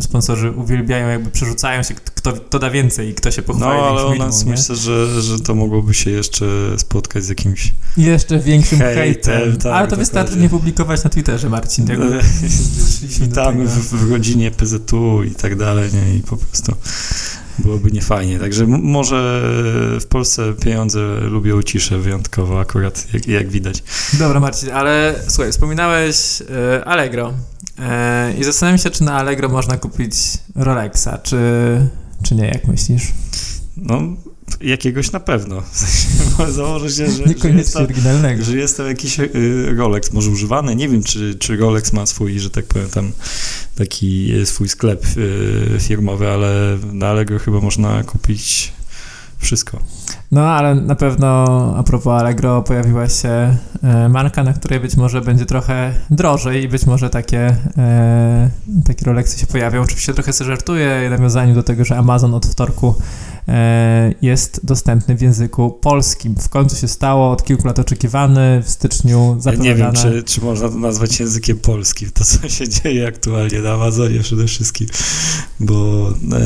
Sponsorzy 0.00 0.50
uwielbiają, 0.50 1.08
jakby 1.08 1.30
przerzucają 1.30 1.82
się, 1.82 1.94
kto, 1.94 2.32
kto 2.32 2.58
da 2.58 2.70
więcej 2.70 3.08
i 3.08 3.14
kto 3.14 3.30
się 3.30 3.42
pochwali. 3.42 3.80
No, 3.80 3.88
ale 3.88 4.06
u 4.06 4.14
nas 4.14 4.44
nie? 4.44 4.50
myślę, 4.50 4.76
że, 4.76 5.22
że 5.22 5.40
to 5.40 5.54
mogłoby 5.54 5.94
się 5.94 6.10
jeszcze 6.10 6.46
spotkać 6.76 7.24
z 7.24 7.28
jakimś 7.28 7.74
jeszcze 7.96 8.38
większym 8.38 8.78
hejtem. 8.78 9.56
Tak, 9.56 9.72
ale 9.72 9.88
to 9.88 9.96
wystarczy 9.96 10.36
nie 10.36 10.48
publikować 10.48 11.04
na 11.04 11.10
Twitterze, 11.10 11.50
Marcin. 11.50 11.86
Jak 11.86 12.00
Witamy 13.20 13.66
w, 13.66 13.78
w 13.78 14.10
rodzinie 14.10 14.50
PZU 14.50 15.22
i 15.22 15.30
tak 15.30 15.56
dalej, 15.56 15.90
nie? 15.92 16.16
I 16.16 16.20
po 16.20 16.36
prostu 16.36 16.72
byłoby 17.58 17.92
niefajnie. 17.92 18.38
Także 18.38 18.66
może 18.66 19.42
w 20.00 20.06
Polsce 20.08 20.52
pieniądze 20.52 21.20
lubią 21.20 21.62
ciszę 21.62 21.98
wyjątkowo 21.98 22.60
akurat, 22.60 23.06
jak, 23.14 23.26
jak 23.26 23.48
widać. 23.48 23.82
Dobra 24.18 24.40
Marcin, 24.40 24.70
ale 24.70 25.14
słuchaj, 25.28 25.52
wspominałeś 25.52 26.42
e, 26.42 26.84
Allegro 26.84 27.32
e, 27.78 28.34
i 28.38 28.44
zastanawiam 28.44 28.78
się, 28.78 28.90
czy 28.90 29.04
na 29.04 29.14
Allegro 29.14 29.48
można 29.48 29.76
kupić 29.76 30.14
Rolexa, 30.54 31.18
czy, 31.22 31.38
czy 32.22 32.34
nie, 32.34 32.46
jak 32.46 32.66
myślisz? 32.66 33.02
No, 33.76 34.02
jakiegoś 34.60 35.12
na 35.12 35.20
pewno. 35.20 35.62
Założę 36.48 36.90
się, 36.90 37.10
że, 37.10 37.24
że, 37.42 37.50
jest 37.50 37.76
oryginalnego. 37.76 38.44
że 38.44 38.56
jest 38.56 38.76
tam 38.76 38.86
jakiś 38.86 39.20
y, 39.20 39.74
Rolex, 39.76 40.12
może 40.12 40.30
używany. 40.30 40.76
Nie 40.76 40.88
wiem, 40.88 41.02
czy, 41.02 41.34
czy 41.34 41.56
Rolex 41.56 41.92
ma 41.92 42.06
swój, 42.06 42.40
że 42.40 42.50
tak 42.50 42.64
powiem, 42.64 42.88
tam 42.88 43.12
taki 43.76 44.32
swój 44.44 44.68
sklep 44.68 45.04
y, 45.16 45.78
firmowy, 45.80 46.30
ale 46.30 46.78
na 46.92 47.08
Allegro 47.08 47.38
chyba 47.38 47.60
można 47.60 48.02
kupić 48.02 48.72
wszystko. 49.38 49.78
No, 50.32 50.48
ale 50.50 50.74
na 50.74 50.94
pewno 50.94 51.44
a 51.78 51.82
propos 51.82 52.20
Allegro 52.20 52.62
pojawiła 52.62 53.08
się 53.08 53.56
e, 53.82 54.08
marka, 54.08 54.42
na 54.42 54.52
której 54.52 54.80
być 54.80 54.96
może 54.96 55.20
będzie 55.20 55.46
trochę 55.46 55.94
drożej 56.10 56.64
i 56.64 56.68
być 56.68 56.86
może 56.86 57.10
takie, 57.10 57.56
e, 57.78 58.50
takie 58.86 59.04
Rolexy 59.04 59.38
się 59.38 59.46
pojawią. 59.46 59.82
Oczywiście 59.82 60.14
trochę 60.14 60.32
sobie 60.32 60.48
żartuję 60.48 61.04
w 61.08 61.10
nawiązaniu 61.10 61.54
do 61.54 61.62
tego, 61.62 61.84
że 61.84 61.96
Amazon 61.96 62.34
od 62.34 62.46
wtorku 62.46 62.94
E, 63.35 63.35
jest 64.22 64.60
dostępny 64.66 65.16
w 65.16 65.20
języku 65.20 65.70
polskim. 65.70 66.34
W 66.34 66.48
końcu 66.48 66.76
się 66.76 66.88
stało, 66.88 67.30
od 67.30 67.44
kilku 67.44 67.66
lat 67.66 67.78
oczekiwany, 67.78 68.62
w 68.64 68.70
styczniu 68.70 69.36
zapowiadane. 69.38 69.68
Nie 69.68 69.74
wiem, 69.74 69.92
czy, 69.92 70.22
czy 70.22 70.40
można 70.40 70.68
to 70.68 70.74
nazwać 70.74 71.20
językiem 71.20 71.58
polskim, 71.58 72.10
to 72.10 72.24
co 72.24 72.48
się 72.48 72.68
dzieje 72.68 73.06
aktualnie 73.06 73.60
na 73.60 73.72
Amazonie 73.72 74.20
przede 74.20 74.46
wszystkim, 74.46 74.86
bo 75.60 76.08
e, 76.10 76.40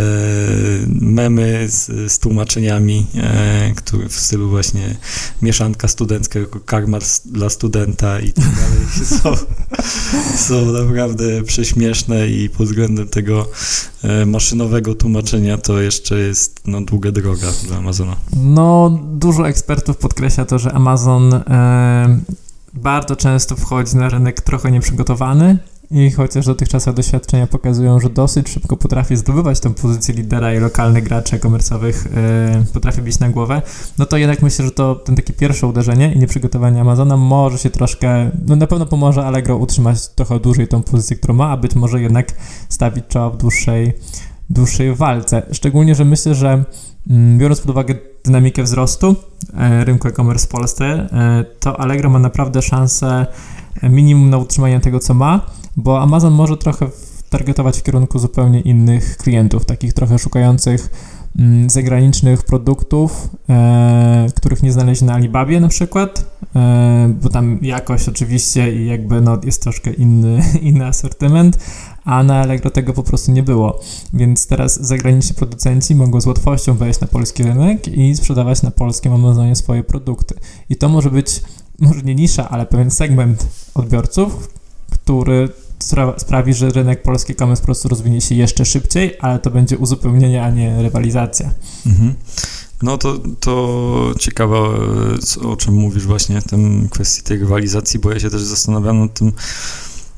memy 0.88 1.66
z, 1.69 2.12
z 2.12 2.19
tłumaczeniami, 2.19 3.07
e, 3.16 3.73
które 3.76 4.09
w 4.09 4.21
stylu 4.21 4.50
właśnie 4.50 4.97
mieszanka 5.42 5.88
studencka 5.88 6.40
karma 6.66 6.99
dla 7.25 7.50
studenta 7.50 8.21
i 8.21 8.33
tak 8.33 8.45
dalej 8.45 8.87
są, 9.23 9.35
są 10.37 10.73
naprawdę 10.73 11.42
prześmieszne 11.42 12.28
i 12.28 12.49
pod 12.49 12.66
względem 12.66 13.09
tego 13.09 13.50
e, 14.02 14.26
maszynowego 14.26 14.95
tłumaczenia 14.95 15.59
to 15.59 15.80
jeszcze 15.80 16.19
jest 16.19 16.61
no, 16.66 16.83
długa 16.91 17.13
droga 17.13 17.47
dla 17.69 17.77
Amazona. 17.77 18.17
No, 18.37 18.99
dużo 19.13 19.49
ekspertów 19.49 19.97
podkreśla 19.97 20.45
to, 20.45 20.59
że 20.59 20.73
Amazon 20.73 21.35
e, 21.35 22.19
bardzo 22.75 23.17
często 23.17 23.57
wchodzi 23.57 23.97
na 23.97 24.09
rynek 24.09 24.41
trochę 24.41 24.71
nieprzygotowany 24.71 25.59
i 25.91 26.11
chociaż 26.11 26.47
dotychczasowe 26.47 26.97
doświadczenia 26.97 27.47
pokazują, 27.47 28.01
że 28.01 28.11
dosyć 28.11 28.49
szybko 28.49 28.77
potrafi 28.77 29.17
zdobywać 29.17 29.61
tę 29.61 29.75
pozycję 29.75 30.15
lidera 30.15 30.55
i 30.55 30.59
lokalnych 30.59 31.05
graczy 31.05 31.37
e-commerce'owych 31.37 32.07
e, 32.17 32.65
potrafi 32.73 33.03
bić 33.03 33.19
na 33.19 33.29
głowę, 33.29 33.63
no 33.99 34.07
to 34.07 34.17
jednak 34.17 34.43
myślę, 34.43 34.65
że 34.65 34.71
to 34.71 34.95
ten 34.95 35.17
takie 35.17 35.33
pierwsze 35.33 35.67
uderzenie 35.67 36.13
i 36.13 36.19
nieprzygotowanie 36.19 36.81
Amazona 36.81 37.17
może 37.17 37.59
się 37.59 37.71
troszkę, 37.71 38.31
no 38.47 38.57
na 38.57 38.67
pewno 38.67 38.87
pomoże 38.87 39.25
Allegro 39.25 39.57
utrzymać 39.57 40.09
trochę 40.09 40.41
dłużej 40.41 40.69
tą 40.69 40.83
pozycję, 40.83 41.17
którą 41.17 41.35
ma, 41.35 41.51
a 41.51 41.57
być 41.57 41.75
może 41.75 42.03
jednak 42.03 42.33
stawić 42.69 43.05
czoła 43.09 43.31
w 43.31 43.37
dłuższej, 43.37 43.93
dłuższej 44.50 44.95
walce. 44.95 45.42
Szczególnie, 45.52 45.95
że 45.95 46.04
myślę, 46.04 46.35
że 46.35 46.64
mm, 47.11 47.38
biorąc 47.38 47.61
pod 47.61 47.71
uwagę 47.71 47.95
dynamikę 48.25 48.62
wzrostu 48.62 49.16
e, 49.54 49.85
rynku 49.85 50.09
e-commerce 50.09 50.47
w 50.47 50.49
Polsce, 50.49 50.85
e, 50.85 51.45
to 51.61 51.80
Allegro 51.80 52.11
ma 52.11 52.19
naprawdę 52.19 52.62
szansę 52.62 53.26
e, 53.83 53.88
minimum 53.88 54.30
na 54.30 54.38
utrzymanie 54.38 54.80
tego, 54.80 55.00
co 55.00 55.14
ma, 55.14 55.47
bo 55.76 56.00
Amazon 56.00 56.33
może 56.33 56.57
trochę 56.57 56.87
targetować 57.30 57.78
w 57.78 57.83
kierunku 57.83 58.19
zupełnie 58.19 58.61
innych 58.61 59.16
klientów, 59.16 59.64
takich 59.64 59.95
trochę 59.95 60.19
szukających 60.19 60.90
mm, 61.38 61.71
zagranicznych 61.71 62.42
produktów, 62.42 63.28
e, 63.49 64.26
których 64.37 64.62
nie 64.62 64.73
znaleźli 64.73 65.07
na 65.07 65.14
Alibabie 65.14 65.61
na 65.61 65.69
przykład, 65.69 66.25
e, 66.57 67.14
bo 67.23 67.28
tam 67.28 67.59
jakość 67.62 68.09
oczywiście 68.09 68.75
i 68.75 68.87
jakby 68.87 69.21
no, 69.21 69.38
jest 69.45 69.62
troszkę 69.62 69.92
inny, 69.92 70.42
inny 70.62 70.87
asortyment, 70.87 71.59
a 72.11 72.23
na 72.23 72.40
Allegro 72.40 72.71
tego 72.71 72.93
po 72.93 73.02
prostu 73.02 73.33
nie 73.33 73.43
było. 73.43 73.81
Więc 74.12 74.47
teraz 74.47 74.87
zagraniczni 74.87 75.35
producenci 75.35 75.95
mogą 75.95 76.21
z 76.21 76.26
łatwością 76.26 76.75
wejść 76.75 77.00
na 77.00 77.07
polski 77.07 77.43
rynek 77.43 77.88
i 77.88 78.17
sprzedawać 78.17 78.62
na 78.62 78.71
polskim 78.71 79.12
Amazonie 79.12 79.57
swoje 79.57 79.85
produkty. 79.85 80.35
I 80.69 80.76
to 80.76 80.88
może 80.88 81.11
być, 81.11 81.43
może 81.79 82.02
nie 82.02 82.14
nisza, 82.14 82.49
ale 82.49 82.67
pewien 82.67 82.90
segment 82.90 83.47
odbiorców, 83.75 84.49
który 84.90 85.49
spra- 85.81 86.19
sprawi, 86.19 86.55
że 86.55 86.71
rynek 86.71 87.02
polski 87.02 87.33
e-commerce 87.33 87.61
po 87.61 87.67
prostu 87.67 87.88
rozwinie 87.88 88.21
się 88.21 88.35
jeszcze 88.35 88.64
szybciej, 88.64 89.17
ale 89.21 89.38
to 89.38 89.50
będzie 89.50 89.79
uzupełnienie, 89.79 90.43
a 90.43 90.50
nie 90.50 90.83
rywalizacja. 90.83 91.50
Mhm. 91.87 92.14
No 92.83 92.99
to, 92.99 93.19
to 93.40 94.14
ciekawe, 94.19 94.57
e, 94.57 95.49
o 95.49 95.57
czym 95.57 95.75
mówisz 95.75 96.07
właśnie, 96.07 96.40
w 96.40 96.49
tym 96.49 96.88
kwestii 96.88 97.23
tej 97.23 97.38
rywalizacji, 97.38 98.00
bo 98.00 98.12
ja 98.12 98.21
się 98.21 98.31
też 98.31 98.43
zastanawiam 98.43 99.00
nad 99.00 99.14
tym, 99.14 99.33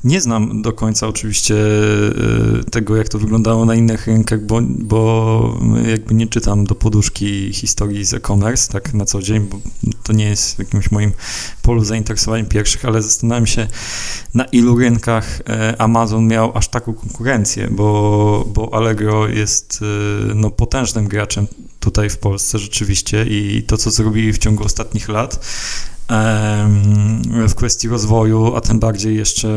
nie 0.03 0.21
znam 0.21 0.61
do 0.61 0.73
końca 0.73 1.07
oczywiście 1.07 1.55
e, 1.55 2.63
tego, 2.71 2.95
jak 2.95 3.09
to 3.09 3.19
wyglądało 3.19 3.65
na 3.65 3.75
innych 3.75 4.07
rynkach, 4.07 4.41
bo, 4.45 4.61
bo 4.61 5.59
jakby 5.89 6.13
nie 6.13 6.27
czytam 6.27 6.65
do 6.65 6.75
poduszki 6.75 7.53
historii 7.53 8.05
z 8.05 8.13
e-commerce 8.13 8.73
tak 8.73 8.93
na 8.93 9.05
co 9.05 9.21
dzień, 9.21 9.39
bo 9.39 9.59
to 10.03 10.13
nie 10.13 10.25
jest 10.25 10.55
w 10.55 10.59
jakimś 10.59 10.91
moim 10.91 11.11
polu 11.61 11.83
zainteresowań 11.83 12.45
pierwszych, 12.45 12.85
ale 12.85 13.01
zastanawiam 13.01 13.47
się, 13.47 13.67
na 14.33 14.45
ilu 14.45 14.75
rynkach 14.75 15.41
e, 15.49 15.81
Amazon 15.81 16.27
miał 16.27 16.57
aż 16.57 16.67
taką 16.67 16.93
konkurencję, 16.93 17.67
bo, 17.71 18.45
bo 18.53 18.73
Allegro 18.73 19.27
jest 19.27 19.79
e, 19.81 20.35
no, 20.35 20.51
potężnym 20.51 21.07
graczem 21.07 21.47
tutaj 21.79 22.09
w 22.09 22.17
Polsce 22.17 22.59
rzeczywiście 22.59 23.25
i 23.25 23.63
to, 23.67 23.77
co 23.77 23.91
zrobili 23.91 24.33
w 24.33 24.37
ciągu 24.37 24.63
ostatnich 24.63 25.09
lat 25.09 25.45
w 27.47 27.55
kwestii 27.55 27.87
rozwoju, 27.87 28.55
a 28.55 28.61
tym 28.61 28.79
bardziej 28.79 29.15
jeszcze 29.15 29.47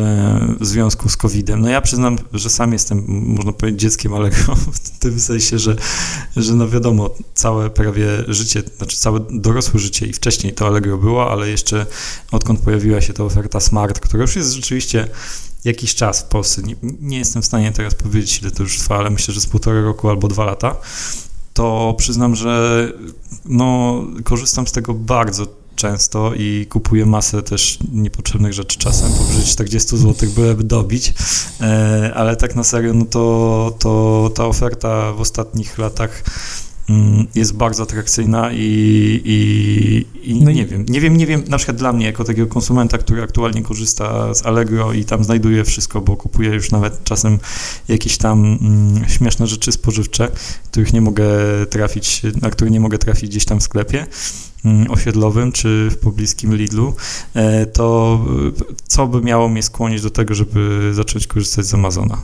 w 0.60 0.66
związku 0.66 1.08
z 1.08 1.16
COVID-em. 1.16 1.60
No 1.60 1.68
ja 1.68 1.80
przyznam, 1.80 2.18
że 2.32 2.50
sam 2.50 2.72
jestem, 2.72 3.04
można 3.08 3.52
powiedzieć, 3.52 3.80
dzieckiem 3.80 4.14
Allegro 4.14 4.54
w 4.72 4.98
tym 4.98 5.20
sensie, 5.20 5.58
że, 5.58 5.76
że 6.36 6.54
no 6.54 6.68
wiadomo, 6.68 7.10
całe 7.34 7.70
prawie 7.70 8.06
życie, 8.28 8.62
znaczy 8.76 8.96
całe 8.96 9.20
dorosłe 9.30 9.80
życie 9.80 10.06
i 10.06 10.12
wcześniej 10.12 10.52
to 10.52 10.66
Allegro 10.66 10.98
było, 10.98 11.30
ale 11.32 11.48
jeszcze 11.48 11.86
odkąd 12.32 12.60
pojawiła 12.60 13.00
się 13.00 13.12
ta 13.12 13.24
oferta 13.24 13.60
Smart, 13.60 14.00
która 14.00 14.22
już 14.22 14.36
jest 14.36 14.52
rzeczywiście 14.52 15.08
jakiś 15.64 15.94
czas 15.94 16.20
w 16.20 16.24
Polsce, 16.24 16.62
nie, 16.62 16.74
nie 16.82 17.18
jestem 17.18 17.42
w 17.42 17.46
stanie 17.46 17.72
teraz 17.72 17.94
powiedzieć, 17.94 18.42
ile 18.42 18.50
to 18.50 18.62
już 18.62 18.78
trwa, 18.78 18.96
ale 18.96 19.10
myślę, 19.10 19.34
że 19.34 19.40
z 19.40 19.46
półtora 19.46 19.80
roku 19.80 20.08
albo 20.08 20.28
dwa 20.28 20.44
lata, 20.44 20.76
to 21.54 21.94
przyznam, 21.98 22.36
że 22.36 22.92
no, 23.44 24.02
korzystam 24.24 24.66
z 24.66 24.72
tego 24.72 24.94
bardzo 24.94 25.46
często 25.76 26.32
i 26.36 26.66
kupuję 26.70 27.06
masę 27.06 27.42
też 27.42 27.78
niepotrzebnych 27.92 28.52
rzeczy 28.52 28.78
czasem, 28.78 29.12
powyżej 29.12 29.44
40 29.44 29.96
zł 29.96 30.28
byleby 30.36 30.64
dobić, 30.64 31.14
e, 31.60 32.12
ale 32.14 32.36
tak 32.36 32.56
na 32.56 32.64
serio, 32.64 32.94
no 32.94 33.04
to, 33.04 33.76
to 33.78 34.30
ta 34.34 34.46
oferta 34.46 35.12
w 35.12 35.20
ostatnich 35.20 35.78
latach 35.78 36.24
mm, 36.88 37.26
jest 37.34 37.52
bardzo 37.56 37.82
atrakcyjna 37.82 38.50
i, 38.52 39.20
i, 39.24 40.30
i 40.30 40.44
No 40.44 40.50
i- 40.50 40.54
nie 40.54 40.66
wiem, 40.66 40.86
nie 40.88 41.00
wiem, 41.00 41.16
nie 41.16 41.26
wiem, 41.26 41.44
na 41.48 41.56
przykład 41.56 41.76
dla 41.76 41.92
mnie, 41.92 42.06
jako 42.06 42.24
takiego 42.24 42.46
konsumenta, 42.46 42.98
który 42.98 43.22
aktualnie 43.22 43.62
korzysta 43.62 44.34
z 44.34 44.46
Allegro 44.46 44.92
i 44.92 45.04
tam 45.04 45.24
znajduje 45.24 45.64
wszystko, 45.64 46.00
bo 46.00 46.16
kupuję 46.16 46.50
już 46.50 46.70
nawet 46.70 47.04
czasem 47.04 47.38
jakieś 47.88 48.16
tam 48.18 48.58
mm, 48.60 49.08
śmieszne 49.08 49.46
rzeczy 49.46 49.72
spożywcze, 49.72 50.28
których 50.70 50.92
nie 50.92 51.00
mogę 51.00 51.26
trafić, 51.70 52.22
na 52.42 52.50
które 52.50 52.70
nie 52.70 52.80
mogę 52.80 52.98
trafić 52.98 53.30
gdzieś 53.30 53.44
tam 53.44 53.60
w 53.60 53.62
sklepie 53.62 54.06
osiedlowym 54.88 55.52
czy 55.52 55.88
w 55.90 55.96
pobliskim 55.98 56.54
Lidlu, 56.56 56.94
e, 57.34 57.66
to 57.66 58.18
e, 58.60 58.74
co 58.86 59.06
by 59.06 59.20
miało 59.20 59.48
mnie 59.48 59.62
skłonić 59.62 60.02
do 60.02 60.10
tego, 60.10 60.34
żeby 60.34 60.90
zacząć 60.94 61.26
korzystać 61.26 61.66
z 61.66 61.74
Amazona? 61.74 62.18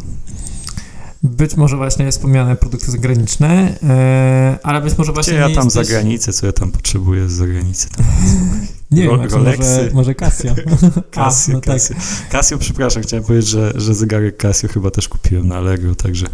Być 1.23 1.57
może 1.57 1.77
właśnie 1.77 2.11
wspomniane 2.11 2.57
produkty 2.57 2.91
zagraniczne, 2.91 3.79
e, 3.83 4.59
ale 4.63 4.81
być 4.81 4.99
może 4.99 5.13
właśnie 5.13 5.33
Gdzie 5.33 5.43
ja 5.43 5.55
tam 5.55 5.71
za 5.71 5.81
jesteś... 5.81 5.97
granicę, 5.97 6.33
co 6.33 6.47
ja 6.47 6.53
tam 6.53 6.71
potrzebuję 6.71 7.29
z 7.29 7.33
zagranicy? 7.33 7.89
Tam. 7.91 8.07
Nie 8.91 9.07
Ro- 9.07 9.19
wiem, 9.19 9.31
może, 9.31 9.91
może 9.93 10.15
Casio. 10.15 10.55
Casio, 11.11 11.53
A, 11.53 11.55
no 11.55 11.61
tak. 11.61 11.75
Casio. 11.75 11.95
Casio, 12.31 12.59
przepraszam, 12.59 13.03
chciałem 13.03 13.25
powiedzieć, 13.25 13.51
że, 13.51 13.73
że 13.75 13.95
zegarek 13.95 14.37
Casio 14.37 14.69
chyba 14.69 14.91
też 14.91 15.09
kupiłem 15.09 15.49
na 15.49 15.57
Allegro, 15.57 15.95
także 15.95 16.27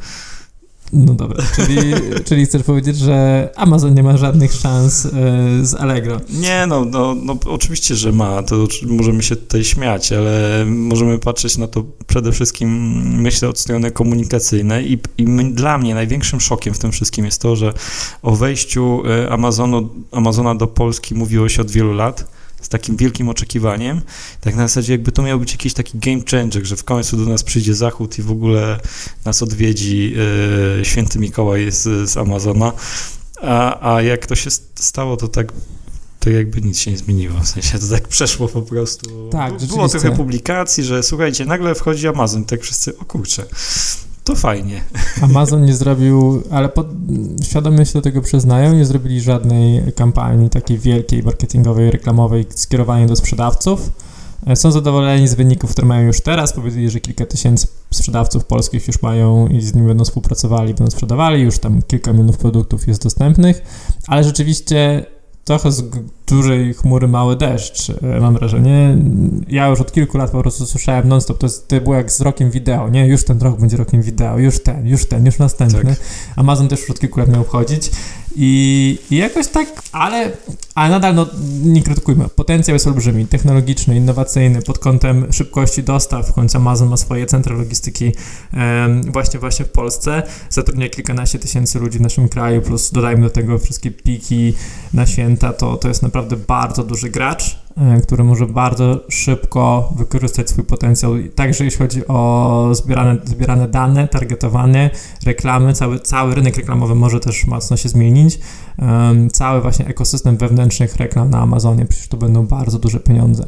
No 0.92 1.14
dobra, 1.14 1.44
czyli, 1.56 1.80
czyli 2.24 2.46
chcesz 2.46 2.62
powiedzieć, 2.62 2.96
że 2.98 3.48
Amazon 3.56 3.94
nie 3.94 4.02
ma 4.02 4.16
żadnych 4.16 4.52
szans 4.52 5.06
e, 5.06 5.10
z 5.62 5.74
Allegro. 5.74 6.20
Nie, 6.30 6.66
no, 6.68 6.84
no, 6.84 7.14
no 7.22 7.38
oczywiście, 7.46 7.94
że 7.94 8.12
ma, 8.12 8.42
to 8.42 8.66
możemy 8.86 9.22
się 9.22 9.36
tutaj 9.36 9.64
śmiać, 9.64 10.12
ale 10.12 10.64
możemy 10.66 11.18
patrzeć 11.18 11.58
na 11.58 11.66
to 11.66 11.84
przede 12.06 12.32
wszystkim, 12.32 12.70
myślę, 13.22 13.48
od 13.48 13.58
strony 13.58 13.90
komunikacyjnej 13.90 14.92
i, 14.92 14.98
i 15.18 15.26
my, 15.26 15.52
dla 15.52 15.78
mnie 15.78 15.94
największym 15.94 16.40
szokiem 16.40 16.74
w 16.74 16.78
tym 16.78 16.92
wszystkim 16.92 17.24
jest 17.24 17.42
to, 17.42 17.56
że 17.56 17.72
o 18.22 18.36
wejściu 18.36 19.02
e, 19.06 19.32
Amazonu, 19.32 19.88
Amazona 20.12 20.54
do 20.54 20.66
Polski 20.66 21.14
mówiło 21.14 21.48
się 21.48 21.62
od 21.62 21.70
wielu 21.70 21.92
lat, 21.92 22.37
z 22.60 22.68
takim 22.68 22.96
wielkim 22.96 23.28
oczekiwaniem, 23.28 24.00
tak 24.40 24.54
na 24.54 24.68
zasadzie 24.68 24.92
jakby 24.92 25.12
to 25.12 25.22
miał 25.22 25.40
być 25.40 25.52
jakiś 25.52 25.74
taki 25.74 25.98
game 25.98 26.22
changer, 26.30 26.66
że 26.66 26.76
w 26.76 26.84
końcu 26.84 27.16
do 27.16 27.24
nas 27.24 27.42
przyjdzie 27.42 27.74
Zachód 27.74 28.18
i 28.18 28.22
w 28.22 28.30
ogóle 28.30 28.80
nas 29.24 29.42
odwiedzi 29.42 30.14
e, 30.80 30.84
święty 30.84 31.18
Mikołaj 31.18 31.72
z, 31.72 32.10
z 32.10 32.16
Amazona, 32.16 32.72
a, 33.42 33.94
a 33.94 34.02
jak 34.02 34.26
to 34.26 34.36
się 34.36 34.50
st- 34.50 34.84
stało, 34.84 35.16
to 35.16 35.28
tak 35.28 35.52
to 36.20 36.30
jakby 36.30 36.60
nic 36.60 36.78
się 36.78 36.90
nie 36.90 36.98
zmieniło, 36.98 37.40
w 37.40 37.48
sensie 37.48 37.78
to 37.78 37.86
tak 37.88 38.08
przeszło 38.08 38.48
po 38.48 38.62
prostu. 38.62 39.28
Tak, 39.32 39.52
Było 39.66 39.88
trochę 39.88 40.08
publikacji, 40.16 40.84
że 40.84 41.02
słuchajcie, 41.02 41.44
nagle 41.44 41.74
wchodzi 41.74 42.08
Amazon, 42.08 42.44
tak 42.44 42.62
wszyscy, 42.62 42.98
o 42.98 43.04
kurczę, 43.04 43.46
to 44.28 44.34
fajnie. 44.34 44.82
Amazon 45.22 45.64
nie 45.64 45.74
zrobił, 45.74 46.42
ale 46.50 46.68
pod, 46.68 46.86
świadomie 47.42 47.86
się 47.86 47.92
do 47.92 48.02
tego 48.02 48.22
przyznają, 48.22 48.74
nie 48.74 48.84
zrobili 48.84 49.20
żadnej 49.20 49.92
kampanii 49.92 50.50
takiej 50.50 50.78
wielkiej, 50.78 51.22
marketingowej, 51.22 51.90
reklamowej 51.90 52.46
skierowanej 52.50 53.06
do 53.06 53.16
sprzedawców. 53.16 53.90
E, 54.46 54.56
Są 54.56 54.70
zadowoleni 54.70 55.28
z 55.28 55.34
wyników, 55.34 55.70
które 55.70 55.86
mają 55.86 56.06
już 56.06 56.20
teraz. 56.20 56.52
Powiedzieli, 56.52 56.90
że 56.90 57.00
kilka 57.00 57.26
tysięcy 57.26 57.66
sprzedawców 57.90 58.44
polskich 58.44 58.86
już 58.86 59.02
mają 59.02 59.46
i 59.48 59.60
z 59.60 59.74
nimi 59.74 59.86
będą 59.88 60.04
współpracowali, 60.04 60.74
będą 60.74 60.90
sprzedawali. 60.90 61.42
Już 61.42 61.58
tam 61.58 61.82
kilka 61.82 62.12
milionów 62.12 62.38
produktów 62.38 62.88
jest 62.88 63.02
dostępnych, 63.02 63.62
ale 64.06 64.24
rzeczywiście 64.24 65.06
trochę 65.48 65.72
z 65.72 65.82
dużej 66.26 66.74
chmury 66.74 67.08
mały 67.08 67.36
deszcz, 67.36 67.90
e, 67.90 68.20
mam 68.20 68.34
wrażenie. 68.34 68.98
Ja 69.48 69.68
już 69.68 69.80
od 69.80 69.92
kilku 69.92 70.18
lat 70.18 70.30
po 70.30 70.40
prostu 70.40 70.66
słyszałem 70.66 71.08
non-stop, 71.08 71.38
to, 71.38 71.46
jest, 71.46 71.68
to 71.68 71.80
było 71.80 71.94
jak 71.94 72.12
z 72.12 72.20
rokiem 72.20 72.50
wideo, 72.50 72.88
nie? 72.88 73.06
Już 73.06 73.24
ten 73.24 73.40
rok 73.40 73.60
będzie 73.60 73.76
rokiem 73.76 74.02
wideo, 74.02 74.38
już 74.38 74.62
ten, 74.62 74.86
już 74.86 75.06
ten, 75.06 75.26
już 75.26 75.38
następny. 75.38 75.84
Tak. 75.84 76.00
Amazon 76.36 76.68
też 76.68 76.80
już 76.80 76.90
od 76.90 77.00
kilku 77.00 77.20
lat 77.20 77.28
miał 77.28 77.44
i, 78.36 78.98
i 79.10 79.16
jakoś 79.16 79.46
tak, 79.46 79.82
ale, 79.92 80.30
ale 80.74 80.90
nadal 80.90 81.14
no, 81.14 81.26
nie 81.62 81.82
krytykujmy. 81.82 82.28
Potencjał 82.28 82.74
jest 82.74 82.86
olbrzymi, 82.86 83.26
technologiczny, 83.26 83.96
innowacyjny 83.96 84.62
pod 84.62 84.78
kątem 84.78 85.32
szybkości 85.32 85.82
dostaw. 85.82 86.28
W 86.28 86.32
końcu 86.32 86.56
Amazon 86.58 86.88
ma 86.88 86.96
swoje 86.96 87.26
centra 87.26 87.56
logistyki 87.56 88.12
em, 88.52 89.12
właśnie 89.12 89.40
właśnie 89.40 89.64
w 89.64 89.70
Polsce. 89.70 90.22
Zatrudnia 90.50 90.88
kilkanaście 90.88 91.38
tysięcy 91.38 91.78
ludzi 91.78 91.98
w 91.98 92.00
naszym 92.00 92.28
kraju, 92.28 92.62
plus 92.62 92.90
dodajmy 92.90 93.22
do 93.22 93.30
tego 93.30 93.58
wszystkie 93.58 93.90
piki 93.90 94.54
na 94.94 95.06
święta, 95.06 95.52
to, 95.52 95.76
to 95.76 95.88
jest 95.88 96.02
naprawdę 96.02 96.36
bardzo 96.36 96.84
duży 96.84 97.10
gracz. 97.10 97.58
E, 97.78 98.00
który 98.00 98.24
może 98.24 98.46
bardzo 98.46 99.00
szybko 99.08 99.92
wykorzystać 99.96 100.50
swój 100.50 100.64
potencjał, 100.64 101.12
także 101.34 101.64
jeśli 101.64 101.78
chodzi 101.78 102.06
o 102.06 102.70
zbierane, 102.72 103.16
zbierane 103.24 103.68
dane, 103.68 104.08
targetowanie, 104.08 104.90
reklamy, 105.26 105.72
cały, 105.72 106.00
cały 106.00 106.34
rynek 106.34 106.56
reklamowy 106.56 106.94
może 106.94 107.20
też 107.20 107.46
mocno 107.46 107.76
się 107.76 107.88
zmienić. 107.88 108.40
Um, 108.78 109.30
cały 109.30 109.60
właśnie 109.60 109.86
ekosystem 109.86 110.36
wewnętrznych 110.36 110.96
reklam 110.96 111.30
na 111.30 111.38
Amazonie, 111.38 111.86
przecież 111.86 112.08
to 112.08 112.16
będą 112.16 112.46
bardzo 112.46 112.78
duże 112.78 113.00
pieniądze. 113.00 113.46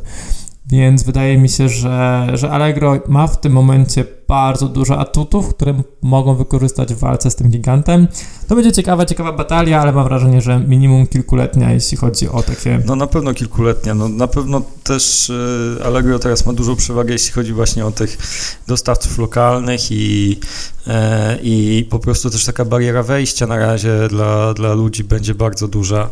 Więc 0.67 1.03
wydaje 1.03 1.39
mi 1.39 1.49
się, 1.49 1.69
że, 1.69 2.29
że 2.35 2.51
Allegro 2.51 2.99
ma 3.09 3.27
w 3.27 3.41
tym 3.41 3.53
momencie 3.53 4.05
bardzo 4.31 4.69
dużo 4.69 4.99
atutów, 4.99 5.49
które 5.49 5.83
mogą 6.03 6.35
wykorzystać 6.35 6.95
w 6.95 6.99
walce 6.99 7.31
z 7.31 7.37
tym 7.37 7.51
gigantem. 7.51 8.09
To 8.49 8.55
będzie 8.55 8.73
ciekawa, 8.73 9.07
ciekawa 9.07 9.33
batalia, 9.33 9.81
ale 9.81 9.93
mam 9.93 10.05
wrażenie, 10.05 10.41
że 10.41 10.61
minimum 10.61 11.07
kilkuletnia, 11.07 11.73
jeśli 11.73 11.97
chodzi 11.97 12.29
o 12.29 12.43
takie... 12.43 12.83
No 12.87 12.97
na 12.97 13.07
pewno 13.07 13.35
kilkuletnia. 13.35 13.95
No, 13.95 14.09
na 14.09 14.27
pewno 14.27 14.63
też 14.85 15.31
y, 15.31 15.79
Allegro 15.85 16.19
teraz 16.19 16.47
ma 16.47 16.53
dużą 16.53 16.77
przewagę, 16.77 17.13
jeśli 17.13 17.33
chodzi 17.33 17.53
właśnie 17.53 17.87
o 17.87 17.91
tych 17.91 18.19
dostawców 18.67 19.19
lokalnych 19.19 19.81
i, 19.91 20.41
e, 20.87 21.39
i 21.43 21.87
po 21.91 21.99
prostu 21.99 22.31
też 22.31 22.45
taka 22.45 22.65
bariera 22.65 23.03
wejścia 23.03 23.47
na 23.47 23.57
razie 23.57 24.09
dla, 24.09 24.55
dla 24.55 24.75
ludzi 24.75 25.05
będzie 25.05 25.35
bardzo 25.35 25.69
duża, 25.69 26.11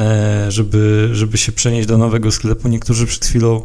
e, 0.00 0.46
żeby, 0.48 1.08
żeby 1.12 1.38
się 1.38 1.52
przenieść 1.52 1.88
do 1.88 1.98
nowego 1.98 2.30
sklepu. 2.32 2.68
Niektórzy 2.68 3.06
przed 3.06 3.26
chwilą 3.26 3.62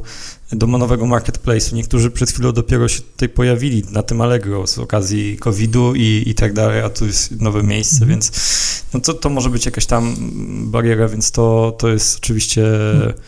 do 0.52 0.68
nowego 0.68 1.06
marketplace'u. 1.06 1.74
Niektórzy 1.74 2.12
przed 2.12 2.32
chwilą 2.32 2.52
dopiero 2.52 2.88
się 2.88 3.02
tutaj 3.02 3.30
pojawili 3.30 3.84
na 3.92 4.04
tym 4.04 4.22
Allegro 4.22 4.68
z 4.68 4.78
okazji 4.80 5.38
COVID-u 5.38 5.96
i, 5.96 6.24
i 6.28 6.36
tak 6.36 6.54
dalej, 6.54 6.82
a 6.82 6.90
tu 6.90 7.06
jest 7.06 7.42
nowe 7.42 7.64
miejsce, 7.64 7.96
Mhm. 7.96 8.10
więc 8.12 8.32
no 8.94 9.00
to, 9.00 9.14
to 9.14 9.30
może 9.30 9.50
być 9.50 9.66
jakaś 9.66 9.86
tam 9.86 10.16
bariera, 10.72 11.08
więc 11.08 11.32
to, 11.32 11.76
to 11.80 11.88
jest 11.88 12.18
oczywiście 12.18 12.66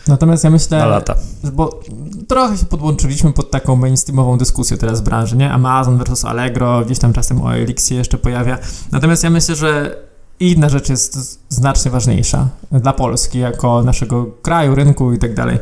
Natomiast 0.06 0.44
ja 0.44 0.50
myślę, 0.50 0.78
na 0.78 0.86
lata. 0.86 1.14
bo 1.52 1.80
trochę 2.28 2.58
się 2.58 2.66
podłączyliśmy 2.66 3.32
pod 3.32 3.50
taką 3.50 3.76
mainstreamową 3.76 4.38
dyskusję 4.38 4.76
teraz 4.76 5.00
w 5.00 5.04
branży, 5.04 5.36
nie? 5.36 5.52
Amazon 5.52 5.98
versus 5.98 6.24
Allegro, 6.24 6.84
gdzieś 6.84 6.98
tam 6.98 7.12
czasem 7.12 7.42
o 7.42 7.54
Elixie 7.56 7.96
jeszcze 7.96 8.18
pojawia. 8.18 8.58
Natomiast 8.92 9.24
ja 9.24 9.30
myślę, 9.30 9.56
że 9.56 9.96
inna 10.40 10.68
rzecz 10.68 10.88
jest 10.88 11.38
znacznie 11.48 11.90
ważniejsza 11.90 12.48
dla 12.72 12.92
Polski, 12.92 13.38
jako 13.38 13.82
naszego 13.82 14.26
kraju, 14.42 14.74
rynku 14.74 15.12
i 15.12 15.18
tak 15.18 15.34
dalej, 15.34 15.58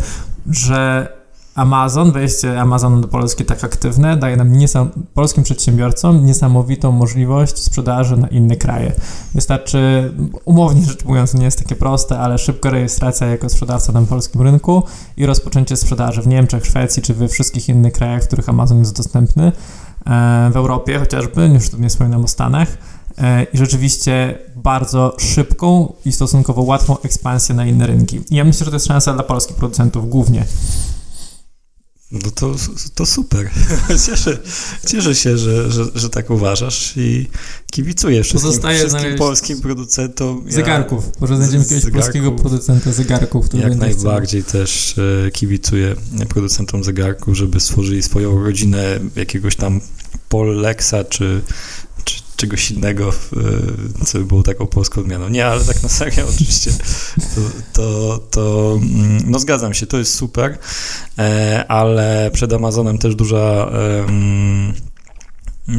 że 0.51 1.09
Amazon, 1.57 2.13
wejście 2.13 2.61
Amazonu 2.61 3.01
do 3.01 3.09
Polski 3.09 3.45
tak 3.45 3.65
aktywne 3.65 4.17
daje 4.17 4.37
nam 4.37 4.53
niesam, 4.53 4.91
polskim 5.15 5.43
przedsiębiorcom 5.43 6.27
niesamowitą 6.27 6.93
możliwość 6.93 7.59
sprzedaży 7.59 8.17
na 8.17 8.29
inne 8.29 8.57
kraje. 8.57 8.93
Wystarczy, 9.35 10.13
umownie 10.45 10.83
rzecz 10.83 11.05
mówiąc, 11.05 11.35
nie 11.35 11.45
jest 11.45 11.59
takie 11.59 11.77
proste, 11.77 12.19
ale 12.19 12.39
szybka 12.39 12.71
rejestracja 12.71 13.27
jako 13.27 13.49
sprzedawca 13.49 13.93
na 13.93 14.03
polskim 14.03 14.43
rynku 14.43 14.83
i 15.17 15.27
rozpoczęcie 15.27 15.77
sprzedaży 15.77 16.23
w 16.23 16.27
Niemczech, 16.27 16.67
Szwecji 16.67 17.03
czy 17.03 17.15
we 17.15 17.29
wszystkich 17.29 17.69
innych 17.69 17.93
krajach, 17.93 18.23
w 18.23 18.27
których 18.27 18.49
Amazon 18.49 18.79
jest 18.79 18.97
dostępny, 18.97 19.53
e, 20.07 20.51
w 20.53 20.57
Europie 20.57 20.99
chociażby, 20.99 21.47
już 21.47 21.71
tu 21.71 21.79
nie 21.79 21.89
wspominam 21.89 22.25
o 22.25 22.29
Stanach. 22.29 22.69
E, 23.19 23.45
I 23.45 23.59
rzeczywiście 23.59 24.39
bardzo 24.57 25.17
szybką 25.19 25.93
i 26.05 26.13
stosunkowo 26.13 26.63
łatwą 26.63 26.97
ekspansję 27.03 27.55
na 27.55 27.67
inne 27.67 27.87
rynki. 27.87 28.21
I 28.31 28.37
ja 28.37 28.45
myślę, 28.45 28.65
że 28.65 28.71
to 28.71 28.77
jest 28.77 28.87
szansa 28.87 29.15
dla 29.15 29.23
polskich 29.23 29.57
producentów 29.57 30.09
głównie. 30.09 30.45
No 32.13 32.31
to, 32.31 32.55
to 32.95 33.07
super. 33.07 33.51
Cieszę, 34.07 34.39
cieszę 34.87 35.15
się, 35.15 35.39
że, 35.39 35.73
że, 35.73 35.85
że 35.95 36.11
tak 36.11 36.31
uważasz 36.31 36.97
i 36.97 37.29
kibicuję 37.71 38.23
wszystkim, 38.23 38.51
Pozostaje 38.51 38.79
wszystkim 38.79 39.17
polskim 39.17 39.61
producentom. 39.61 40.45
Ja 40.47 40.53
Zegarków. 40.53 41.05
Może 41.21 41.37
znajdziemy 41.37 41.63
jakiegoś 41.63 41.83
zegarków. 41.83 42.03
polskiego 42.03 42.33
producenta 42.33 42.93
zegarków, 42.93 43.47
który 43.49 43.63
Jak 43.63 43.77
najbardziej 43.77 44.45
też 44.45 44.95
e, 44.99 45.31
kibicuję 45.31 45.97
producentom 46.29 46.85
zegarków, 46.85 47.37
żeby 47.37 47.61
stworzyli 47.61 48.03
swoją 48.03 48.45
rodzinę 48.45 49.01
jakiegoś 49.17 49.57
tam 49.57 49.81
Pollexa 50.29 51.05
czy 51.09 51.43
czegoś 52.37 52.71
innego, 52.71 53.09
e, 53.09 54.05
co 54.05 54.19
by 54.19 54.25
było 54.25 54.43
taką 54.43 54.67
polską 54.67 55.01
odmianą. 55.01 55.29
Nie, 55.29 55.47
ale 55.47 55.65
tak 55.65 55.83
na 55.83 55.89
serio 55.89 56.27
oczywiście, 56.35 56.71
to, 57.35 57.41
to, 57.73 58.19
to 58.31 58.79
mm, 58.83 59.31
no 59.31 59.39
zgadzam 59.39 59.75
się, 59.75 59.87
to 59.87 59.99
jest 59.99 60.15
super, 60.15 60.59
e, 61.19 61.65
ale 61.69 62.31
przed 62.33 62.53
Amazonem 62.53 62.99
też 62.99 63.15
duża 63.15 63.71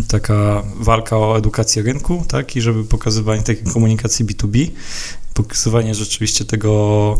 taka 0.07 0.63
walka 0.79 1.17
o 1.17 1.37
edukację 1.37 1.83
rynku, 1.83 2.25
tak, 2.27 2.55
i 2.55 2.61
żeby 2.61 2.83
pokazywanie 2.83 3.41
takiej 3.41 3.63
komunikacji 3.63 4.25
B2B, 4.25 4.69
pokazywanie 5.33 5.95
rzeczywiście 5.95 6.45
tego 6.45 7.19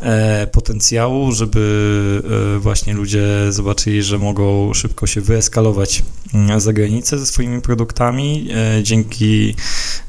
e, 0.00 0.46
potencjału, 0.46 1.32
żeby 1.32 2.22
e, 2.56 2.58
właśnie 2.58 2.94
ludzie 2.94 3.26
zobaczyli, 3.50 4.02
że 4.02 4.18
mogą 4.18 4.74
szybko 4.74 5.06
się 5.06 5.20
wyeskalować 5.20 6.02
mm, 6.34 6.60
za 6.60 6.72
granicę 6.72 7.18
ze 7.18 7.26
swoimi 7.26 7.60
produktami 7.60 8.48
e, 8.50 8.82
dzięki 8.82 9.54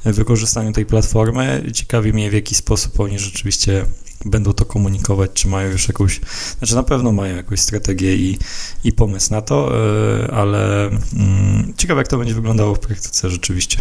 wykorzystaniu 0.06 0.72
tej 0.72 0.86
platformy. 0.86 1.64
Ciekawi 1.74 2.14
mnie, 2.14 2.30
w 2.30 2.34
jaki 2.34 2.56
sposób 2.56 3.00
oni 3.00 3.20
rzeczywiście 3.20 3.86
będą 4.30 4.54
to 4.54 4.66
komunikować, 4.66 5.32
czy 5.34 5.48
mają 5.48 5.72
już 5.72 5.88
jakąś, 5.88 6.22
znaczy 6.58 6.76
na 6.76 6.84
pewno 6.84 7.12
mają 7.12 7.36
jakąś 7.36 7.60
strategię 7.60 8.16
i, 8.16 8.38
i 8.84 8.94
pomysł 8.94 9.32
na 9.32 9.42
to, 9.42 9.72
e, 10.26 10.32
ale 10.32 10.88
mm, 10.88 11.74
ciekawe, 11.78 12.02
jak 12.02 12.08
to 12.08 12.18
będzie 12.18 12.34
wyglądało 12.34 12.76
w 12.76 12.80
praktyce 12.80 13.30
rzeczywiście. 13.30 13.78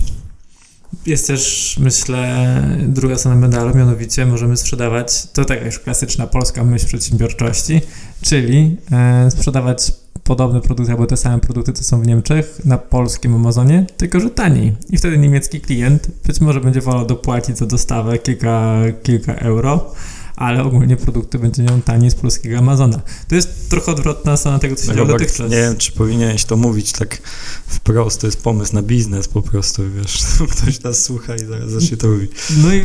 Jest 1.06 1.26
też, 1.26 1.76
myślę, 1.80 2.62
druga 2.88 3.16
strona 3.16 3.37
medalu, 3.37 3.74
mianowicie 3.74 4.26
możemy 4.26 4.56
sprzedawać, 4.56 5.26
to 5.32 5.44
taka 5.44 5.64
już 5.64 5.78
klasyczna 5.78 6.26
polska 6.26 6.64
myśl 6.64 6.87
przedsiębiorczości, 6.87 7.80
czyli 8.22 8.76
e, 8.92 9.30
sprzedawać 9.30 9.92
podobne 10.24 10.61
produkty 10.61 10.92
albo 10.92 11.06
te 11.06 11.16
same 11.16 11.38
produkty, 11.38 11.72
co 11.72 11.85
są 11.85 12.00
w 12.00 12.06
Niemczech, 12.06 12.61
na 12.64 12.78
polskim 12.78 13.35
Amazonie, 13.35 13.87
tylko 13.96 14.20
że 14.20 14.30
taniej. 14.30 14.76
I 14.90 14.98
wtedy 14.98 15.18
niemiecki 15.18 15.61
klient 15.61 16.11
być 16.26 16.40
może 16.40 16.61
będzie 16.61 16.80
wolał 16.80 17.06
dopłacić 17.06 17.59
za 17.59 17.66
dostawę 17.66 18.18
kilka, 18.18 18.80
kilka 19.02 19.35
euro, 19.35 19.94
ale 20.37 20.64
ogólnie 20.64 20.96
produkty 20.96 21.38
będzie 21.38 21.62
miał 21.62 21.81
taniej 21.81 22.11
z 22.11 22.14
polskiego 22.14 22.59
Amazona. 22.59 23.01
To 23.29 23.35
jest 23.35 23.70
trochę 23.70 23.92
odwrotna 23.92 24.37
strona 24.37 24.59
tego, 24.59 24.77
co 24.77 24.83
się 24.83 24.88
działo 24.88 24.99
Robert, 24.99 25.18
dotychczas. 25.18 25.51
nie 25.51 25.57
wiem, 25.57 25.77
czy 25.77 25.92
powinieneś 25.92 26.44
to 26.44 26.57
mówić 26.57 26.92
tak 26.92 27.18
wprost, 27.66 28.20
to 28.20 28.27
jest 28.27 28.42
pomysł 28.42 28.75
na 28.75 28.83
biznes 28.83 29.29
po 29.29 29.42
prostu, 29.42 29.83
wiesz, 29.96 30.25
ktoś 30.57 30.83
nas 30.83 31.03
słucha 31.03 31.35
i 31.35 31.38
zaraz 31.38 31.70
zacznie 31.70 31.96
to 31.96 32.09
robić. 32.09 32.31
No 32.62 32.75
i 32.75 32.83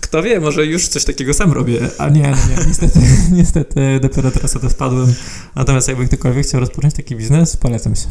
kto 0.00 0.22
wie, 0.22 0.40
może 0.40 0.66
już 0.66 0.88
coś 0.88 1.04
takiego 1.04 1.34
sam 1.34 1.52
robię, 1.52 1.80
a 1.98 2.08
nie, 2.08 2.20
nie, 2.22 2.66
niestety, 2.66 3.00
niestety 3.32 4.00
dopiero 4.02 4.30
teraz 4.30 4.56
o 4.56 4.58
to 4.58 4.68
wpadłem. 4.68 5.14
Natomiast 5.54 5.88
jakby 5.88 6.06
ktokolwiek 6.06 6.46
chciał 6.46 6.60
rozpocząć 6.60 6.94
taki 6.94 7.16
biznes, 7.16 7.56
polecam 7.56 7.96
się. 7.96 8.06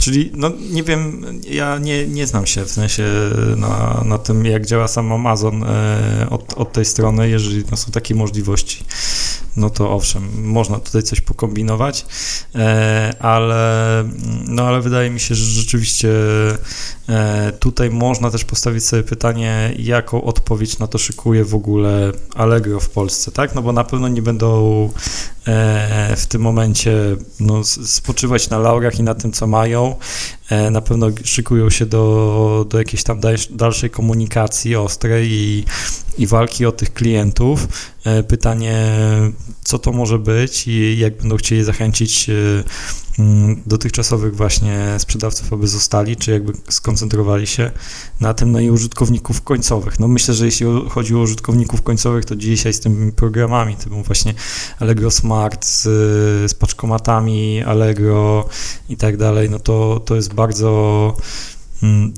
Czyli, 0.00 0.32
no 0.34 0.50
nie 0.70 0.82
wiem, 0.82 1.26
ja 1.50 1.78
nie, 1.78 2.06
nie 2.06 2.26
znam 2.26 2.46
się 2.46 2.64
w 2.64 2.70
sensie 2.70 3.04
na, 3.56 4.04
na 4.04 4.18
tym, 4.18 4.44
jak 4.44 4.66
działa 4.66 4.88
sam 4.88 5.12
Amazon 5.12 5.62
e, 5.64 6.26
od, 6.30 6.54
od 6.54 6.72
tej 6.72 6.84
strony, 6.84 7.28
jeżeli 7.28 7.64
no, 7.70 7.76
są 7.76 7.92
takie 7.92 8.05
możliwości, 8.14 8.84
no 9.56 9.70
to 9.70 9.92
owszem, 9.92 10.48
można 10.48 10.78
tutaj 10.80 11.02
coś 11.02 11.20
pokombinować, 11.20 12.06
e, 12.54 13.14
ale, 13.20 14.04
no, 14.46 14.68
ale 14.68 14.80
wydaje 14.80 15.10
mi 15.10 15.20
się, 15.20 15.34
że 15.34 15.44
rzeczywiście 15.44 16.10
e, 17.08 17.52
tutaj 17.58 17.90
można 17.90 18.30
też 18.30 18.44
postawić 18.44 18.84
sobie 18.84 19.02
pytanie, 19.02 19.74
jaką 19.78 20.24
odpowiedź 20.24 20.78
na 20.78 20.86
to 20.86 20.98
szykuje 20.98 21.44
w 21.44 21.54
ogóle 21.54 22.12
Allegro 22.34 22.80
w 22.80 22.88
Polsce, 22.88 23.32
tak? 23.32 23.54
No 23.54 23.62
bo 23.62 23.72
na 23.72 23.84
pewno 23.84 24.08
nie 24.08 24.22
będą 24.22 24.84
e, 25.46 26.16
w 26.16 26.26
tym 26.26 26.42
momencie 26.42 27.16
no, 27.40 27.64
spoczywać 27.64 28.50
na 28.50 28.58
laurach 28.58 28.98
i 28.98 29.02
na 29.02 29.14
tym, 29.14 29.32
co 29.32 29.46
mają. 29.46 29.94
E, 30.50 30.70
Na 30.70 30.80
pewno 30.80 31.06
szykują 31.24 31.70
się 31.70 31.86
do, 31.86 32.66
do 32.68 32.78
jakiejś 32.78 33.02
tam 33.02 33.20
dalsz- 33.20 33.52
dalszej 33.56 33.90
komunikacji 33.90 34.76
ostrej 34.76 35.28
i, 35.32 35.64
i 36.18 36.26
walki 36.26 36.66
o 36.66 36.72
tych 36.72 36.92
klientów. 36.94 37.68
E, 38.04 38.22
Pytanie, 38.22 38.86
co 39.64 39.78
to 39.78 39.92
może 39.92 40.18
być 40.18 40.66
i 40.68 40.98
jak 40.98 41.16
będą 41.16 41.36
chcieli 41.36 41.64
zachęcić 41.64 42.30
e, 42.30 42.32
dotychczasowych 43.66 44.36
właśnie 44.36 44.94
sprzedawców, 44.98 45.52
aby 45.52 45.68
zostali, 45.68 46.16
czy 46.16 46.30
jakby 46.30 46.52
skoncentrowali 46.68 47.46
się 47.46 47.70
na 48.20 48.34
tym, 48.34 48.52
no 48.52 48.60
i 48.60 48.70
użytkowników 48.70 49.42
końcowych. 49.42 50.00
No 50.00 50.08
myślę, 50.08 50.34
że 50.34 50.44
jeśli 50.44 50.66
chodzi 50.88 51.14
o 51.14 51.18
użytkowników 51.18 51.82
końcowych, 51.82 52.24
to 52.24 52.36
dzisiaj 52.36 52.72
z 52.72 52.80
tymi 52.80 53.12
programami, 53.12 53.76
typu 53.76 54.02
właśnie 54.02 54.34
Allegro 54.80 55.10
Smart 55.10 55.64
z, 55.64 55.82
z 56.50 56.54
paczkomatami, 56.54 57.62
Allegro 57.62 58.48
i 58.88 58.96
tak 58.96 59.16
dalej, 59.16 59.50
no 59.50 59.58
to, 59.58 60.00
to 60.04 60.16
jest 60.16 60.34
bardzo 60.34 61.16
mm, 61.18 61.55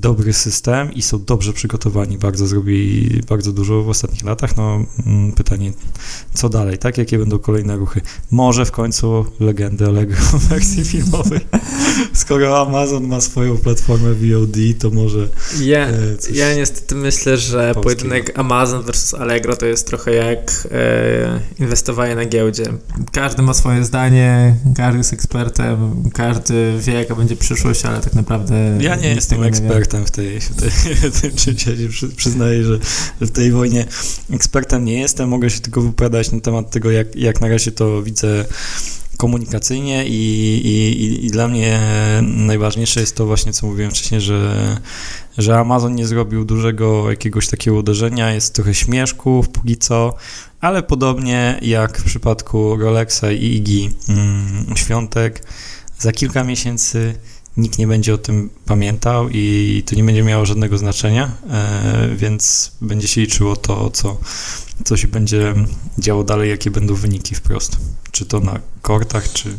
dobry 0.00 0.32
system 0.32 0.92
i 0.94 1.02
są 1.02 1.24
dobrze 1.24 1.52
przygotowani. 1.52 2.18
Bardzo 2.18 2.46
zrobili 2.46 3.20
bardzo 3.28 3.52
dużo 3.52 3.82
w 3.82 3.88
ostatnich 3.88 4.24
latach. 4.24 4.56
No, 4.56 4.84
mm, 5.06 5.32
pytanie, 5.32 5.72
co 6.34 6.48
dalej, 6.48 6.78
tak? 6.78 6.98
Jakie 6.98 7.18
będą 7.18 7.38
kolejne 7.38 7.76
ruchy? 7.76 8.00
Może 8.30 8.64
w 8.64 8.70
końcu 8.70 9.24
legendy 9.40 9.86
Allegro 9.86 10.16
w 10.16 10.48
wersji 10.48 10.84
filmowej. 10.92 11.40
Skoro 12.12 12.60
Amazon 12.60 13.06
ma 13.06 13.20
swoją 13.20 13.56
platformę 13.56 14.14
VOD, 14.14 14.56
to 14.78 14.90
może 14.90 15.28
Ja, 15.60 15.86
e, 15.88 16.16
coś 16.16 16.36
ja 16.36 16.54
niestety 16.54 16.94
myślę, 16.94 17.36
że 17.36 17.74
polskiego. 17.74 17.82
pojedynek 17.82 18.38
Amazon 18.38 18.82
versus 18.82 19.14
Allegro 19.14 19.56
to 19.56 19.66
jest 19.66 19.86
trochę 19.86 20.14
jak 20.14 20.68
e, 20.72 21.40
inwestowanie 21.58 22.14
na 22.14 22.24
giełdzie. 22.24 22.64
Każdy 23.12 23.42
ma 23.42 23.54
swoje 23.54 23.84
zdanie, 23.84 24.56
każdy 24.76 24.98
jest 24.98 25.12
ekspertem, 25.12 26.10
każdy 26.14 26.74
wie 26.80 26.92
jaka 26.92 27.14
będzie 27.14 27.36
przyszłość, 27.36 27.84
ale 27.84 28.00
tak 28.00 28.14
naprawdę 28.14 28.78
Ja 28.80 28.96
nie 28.96 29.14
jestem. 29.14 29.47
Ekspertem 29.48 30.06
w 30.06 30.10
tej, 30.10 30.40
w 30.40 30.54
tej, 30.54 30.70
w 31.30 31.34
czymś. 31.34 31.66
Ja 31.66 31.76
się 31.76 31.88
przy, 31.88 32.08
przyznaję, 32.08 32.64
że 32.64 32.78
w 33.20 33.30
tej 33.30 33.52
wojnie 33.52 33.86
ekspertem 34.30 34.84
nie 34.84 35.00
jestem. 35.00 35.28
Mogę 35.28 35.50
się 35.50 35.60
tylko 35.60 35.80
wypowiadać 35.80 36.32
na 36.32 36.40
temat 36.40 36.70
tego, 36.70 36.90
jak, 36.90 37.16
jak 37.16 37.40
na 37.40 37.48
razie 37.48 37.72
to 37.72 38.02
widzę 38.02 38.44
komunikacyjnie 39.18 40.06
i, 40.06 40.12
i, 40.64 41.02
i, 41.02 41.26
i 41.26 41.30
dla 41.30 41.48
mnie 41.48 41.80
najważniejsze 42.22 43.00
jest 43.00 43.16
to 43.16 43.26
właśnie, 43.26 43.52
co 43.52 43.66
mówiłem 43.66 43.90
wcześniej, 43.90 44.20
że, 44.20 44.76
że 45.38 45.58
Amazon 45.58 45.94
nie 45.94 46.06
zrobił 46.06 46.44
dużego 46.44 47.10
jakiegoś 47.10 47.48
takiego 47.48 47.76
uderzenia, 47.76 48.32
jest 48.32 48.54
trochę 48.54 48.74
śmieszków 48.74 49.48
póki 49.48 49.76
co, 49.76 50.14
ale 50.60 50.82
podobnie 50.82 51.58
jak 51.62 51.98
w 51.98 52.04
przypadku 52.04 52.76
Rolexa 52.76 53.24
i 53.32 53.44
Igi 53.44 53.90
mm, 54.08 54.76
Świątek, 54.76 55.44
za 55.98 56.12
kilka 56.12 56.44
miesięcy 56.44 57.14
nikt 57.58 57.78
nie 57.78 57.86
będzie 57.86 58.14
o 58.14 58.18
tym 58.18 58.50
pamiętał 58.66 59.28
i 59.28 59.82
to 59.86 59.94
nie 59.94 60.04
będzie 60.04 60.22
miało 60.22 60.46
żadnego 60.46 60.78
znaczenia, 60.78 61.30
e, 61.50 62.08
więc 62.16 62.72
będzie 62.80 63.08
się 63.08 63.20
liczyło 63.20 63.56
to, 63.56 63.90
co, 63.90 64.18
co 64.84 64.96
się 64.96 65.08
będzie 65.08 65.54
działo 65.98 66.24
dalej, 66.24 66.50
jakie 66.50 66.70
będą 66.70 66.94
wyniki 66.94 67.34
wprost. 67.34 67.76
Czy 68.10 68.26
to 68.26 68.40
na 68.40 68.60
kortach, 68.82 69.32
czy... 69.32 69.58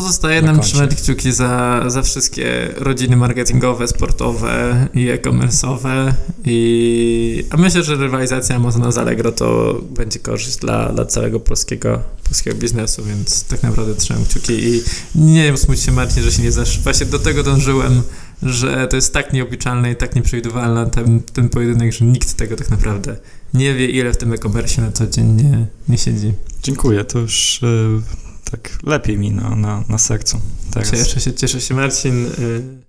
Pozostaje 0.00 0.42
na 0.42 0.52
nam 0.52 0.60
trzymać 0.60 0.94
kciuki 0.94 1.32
za, 1.32 1.82
za 1.86 2.02
wszystkie 2.02 2.68
rodziny 2.76 3.16
marketingowe, 3.16 3.88
sportowe 3.88 4.88
i 4.94 5.08
e-commerce'owe. 5.08 6.12
I, 6.44 7.44
a 7.50 7.56
myślę, 7.56 7.82
że 7.82 7.96
rywalizacja 7.96 8.56
Amazona 8.56 8.92
z 8.92 8.98
Allegro 8.98 9.32
to 9.32 9.80
będzie 9.90 10.18
korzyść 10.18 10.56
dla, 10.56 10.92
dla 10.92 11.04
całego 11.04 11.40
polskiego, 11.40 12.02
polskiego 12.24 12.56
biznesu, 12.56 13.04
więc 13.04 13.44
tak 13.44 13.62
naprawdę 13.62 13.94
trzymam 13.94 14.24
kciuki 14.24 14.52
i 14.52 14.82
nie 15.14 15.44
wiem, 15.44 15.58
smuć 15.58 15.80
się 15.80 15.92
Marcin, 15.92 16.22
że 16.22 16.32
się 16.32 16.42
nie 16.42 16.52
zasz... 16.52 16.80
Właśnie 16.80 17.06
do 17.06 17.18
tego 17.18 17.42
dążyłem, 17.42 18.02
że 18.42 18.88
to 18.88 18.96
jest 18.96 19.14
tak 19.14 19.32
nieobliczalne 19.32 19.92
i 19.92 19.96
tak 19.96 20.16
nieprzewidywalne 20.16 20.90
ten, 20.90 21.22
ten 21.22 21.48
pojedynek, 21.48 21.92
że 21.92 22.04
nikt 22.04 22.34
tego 22.34 22.56
tak 22.56 22.70
naprawdę 22.70 23.16
nie 23.54 23.74
wie, 23.74 23.86
ile 23.86 24.12
w 24.12 24.16
tym 24.16 24.32
e-commerce 24.32 24.82
na 24.82 24.92
co 24.92 25.06
dzień 25.06 25.26
nie, 25.26 25.66
nie 25.88 25.98
siedzi. 25.98 26.32
Dziękuję, 26.62 27.04
to 27.04 27.18
już 27.18 27.60
e, 27.62 28.29
tak 28.50 28.78
lepiej 28.82 29.18
mi 29.18 29.30
na, 29.30 29.56
na, 29.56 29.84
na 29.88 29.98
sercu 29.98 30.40
teraz. 30.70 30.90
Cieszę 30.90 31.20
się, 31.20 31.34
cieszę 31.34 31.60
się 31.60 31.74
Marcin. 31.74 32.26
Y, 32.26 32.80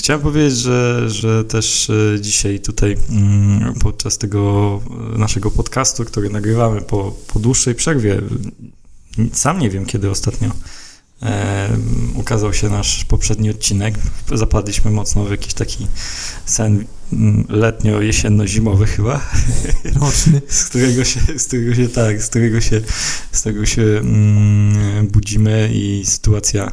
Chciałem 0.00 0.22
powiedzieć, 0.22 0.58
że, 0.58 1.10
że 1.10 1.44
też 1.44 1.90
e, 1.90 2.20
dzisiaj 2.20 2.60
tutaj 2.60 2.96
mm, 3.10 3.74
podczas 3.74 4.18
tego 4.18 4.80
e, 5.14 5.18
naszego 5.18 5.50
podcastu, 5.50 6.04
który 6.04 6.30
nagrywamy 6.30 6.80
po, 6.80 7.16
po 7.26 7.38
dłuższej 7.38 7.74
przerwie, 7.74 8.20
sam 9.32 9.58
nie 9.58 9.70
wiem 9.70 9.86
kiedy 9.86 10.10
ostatnio 10.10 10.50
e, 11.22 11.68
ukazał 12.14 12.52
się 12.54 12.68
nasz 12.68 13.04
poprzedni 13.04 13.50
odcinek. 13.50 13.94
Zapadliśmy 14.34 14.90
mocno 14.90 15.24
w 15.24 15.30
jakiś 15.30 15.54
taki 15.54 15.86
sen 16.46 16.84
mm, 17.12 17.44
letnio-jesienno-zimowy 17.48 18.86
chyba, 18.86 19.20
roczny. 20.00 20.42
z 20.48 20.64
którego 20.64 21.04
się, 21.04 21.20
z 21.38 21.44
którego 21.44 21.74
się 21.74 21.88
tak, 21.88 22.22
z 22.22 22.28
którego 22.28 22.60
się, 22.60 22.80
z 23.32 23.40
którego 23.40 23.66
się 23.66 23.82
mm, 23.82 25.06
budzimy 25.06 25.70
i 25.72 26.02
sytuacja 26.06 26.72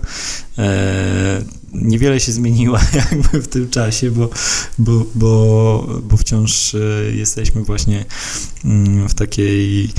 e, 0.57 1.41
niewiele 1.73 2.19
się 2.19 2.31
zmieniła 2.31 2.81
jakby 3.11 3.41
w 3.41 3.47
tym 3.47 3.69
czasie, 3.69 4.11
bo, 4.11 4.29
bo, 4.77 5.05
bo, 5.15 6.01
bo 6.03 6.17
wciąż 6.17 6.75
e, 6.75 6.79
jesteśmy 7.15 7.63
właśnie 7.63 8.05
mm, 8.65 9.09
w 9.09 9.13
takiej 9.13 9.89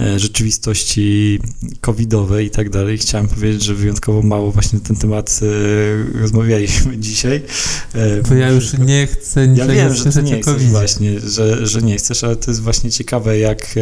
e, 0.00 0.18
rzeczywistości 0.18 1.40
covidowej 1.80 2.46
i 2.46 2.50
tak 2.50 2.70
dalej. 2.70 2.98
Chciałem 2.98 3.28
powiedzieć, 3.28 3.62
że 3.62 3.74
wyjątkowo 3.74 4.22
mało 4.22 4.52
właśnie 4.52 4.78
na 4.78 4.84
ten 4.84 4.96
temat 4.96 5.40
e, 5.42 6.20
rozmawialiśmy 6.20 6.98
dzisiaj. 7.08 7.42
Bo 8.28 8.34
ja 8.34 8.50
już 8.50 8.78
nie 8.78 9.06
chcę 9.06 9.40
ja 9.40 9.46
niczego 9.46 9.72
wiem, 9.72 9.94
że 9.94 10.04
ty 10.04 10.22
nie 10.22 10.42
chcesz 10.42 10.64
właśnie, 10.64 11.20
że, 11.20 11.66
że 11.66 11.82
nie 11.82 11.96
chcesz, 11.96 12.24
ale 12.24 12.36
to 12.36 12.50
jest 12.50 12.62
właśnie 12.62 12.90
ciekawe, 12.90 13.38
jak, 13.38 13.74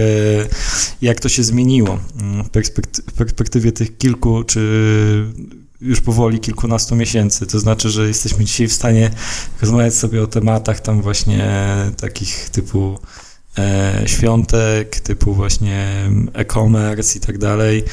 jak 1.02 1.20
to 1.20 1.28
się 1.28 1.44
zmieniło 1.44 1.98
mm, 2.20 2.44
w 2.44 3.12
perspektywie 3.12 3.72
tych 3.72 3.98
kilku, 3.98 4.44
czy 4.44 4.61
już 5.80 6.00
powoli 6.00 6.38
kilkunastu 6.40 6.96
miesięcy. 6.96 7.46
To 7.46 7.58
znaczy, 7.58 7.90
że 7.90 8.08
jesteśmy 8.08 8.44
dzisiaj 8.44 8.68
w 8.68 8.72
stanie 8.72 9.10
rozmawiać 9.60 9.94
sobie 9.94 10.22
o 10.22 10.26
tematach 10.26 10.80
tam 10.80 11.02
właśnie 11.02 11.48
takich 12.00 12.50
typu 12.50 12.98
e, 13.58 14.02
świątek, 14.06 15.00
typu 15.00 15.34
właśnie 15.34 16.10
e-commerce 16.34 17.18
i 17.18 17.20
tak 17.20 17.38
dalej. 17.38 17.84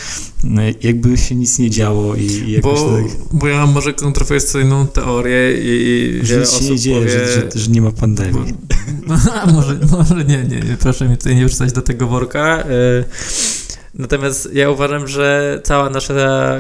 No, 0.44 0.62
jakby 0.82 1.18
się 1.18 1.36
nic 1.36 1.60
nie 1.60 1.70
działo 1.70 2.16
i, 2.16 2.22
i 2.26 2.52
jakoś 2.52 2.80
Bo, 2.80 2.98
tak... 2.98 3.06
bo 3.32 3.48
ja 3.48 3.58
mam 3.58 3.72
może 3.72 3.94
kontrowersyjną 3.94 4.88
teorię 4.88 5.54
i 5.58 6.20
Że 6.24 6.34
wiele 6.34 6.46
nic 6.46 6.60
się 6.60 6.70
nie 6.72 6.80
dzieje, 6.80 6.98
powie... 6.98 7.10
że, 7.10 7.28
że, 7.28 7.50
że 7.56 7.72
nie 7.72 7.82
ma 7.82 7.92
pandemii. 7.92 8.54
A 9.42 9.52
może, 9.52 9.80
może 9.92 10.26
nie, 10.26 10.38
nie, 10.44 10.60
nie, 10.60 10.78
proszę 10.80 11.06
mnie 11.06 11.18
tutaj 11.18 11.36
nie 11.36 11.46
wrzucać 11.46 11.72
do 11.72 11.82
tego 11.82 12.08
worka. 12.08 12.62
y, 12.62 13.63
Natomiast 13.94 14.50
ja 14.54 14.70
uważam, 14.70 15.08
że 15.08 15.60
cała 15.64 15.90
nasza 15.90 16.14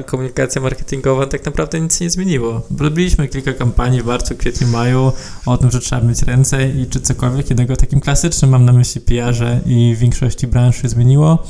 komunikacja 0.06 0.62
marketingowa 0.62 1.26
tak 1.26 1.46
naprawdę 1.46 1.82
nic 1.82 2.00
nie 2.00 2.10
zmieniło. 2.10 2.62
Robiliśmy 2.80 3.28
kilka 3.28 3.54
kampanii 3.54 4.02
w 4.02 4.06
marcu, 4.06 4.36
kwietniu, 4.36 4.68
maju 4.68 5.12
o 5.46 5.58
tym, 5.58 5.72
że 5.72 5.80
trzeba 5.80 6.02
myć 6.02 6.22
ręce 6.22 6.70
i 6.70 6.88
czy 6.88 7.02
cokolwiek 7.02 7.52
innego 7.52 7.76
takim 7.76 8.00
klasycznym, 8.00 8.52
mam 8.52 8.66
na 8.66 8.74
myśli 8.74 9.02
PR-ze 9.02 9.60
i 9.66 9.96
w 9.96 10.00
większości 10.00 10.48
branż 10.48 10.82
się 10.82 10.90
zmieniło. 10.90 11.44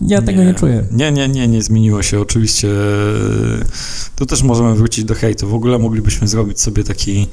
Ja 0.00 0.22
tego 0.22 0.44
nie 0.44 0.54
czuję. 0.54 0.84
Nie, 0.92 1.12
nie, 1.12 1.28
nie, 1.28 1.48
nie 1.48 1.62
zmieniło 1.62 2.02
się. 2.02 2.20
Oczywiście 2.20 2.68
e, 2.68 3.64
tu 4.16 4.26
też 4.26 4.42
możemy 4.42 4.74
wrócić 4.74 5.04
do 5.04 5.14
hejtu. 5.14 5.48
W 5.48 5.54
ogóle 5.54 5.78
moglibyśmy 5.78 6.28
zrobić 6.28 6.60
sobie 6.60 6.84
taki 6.84 7.26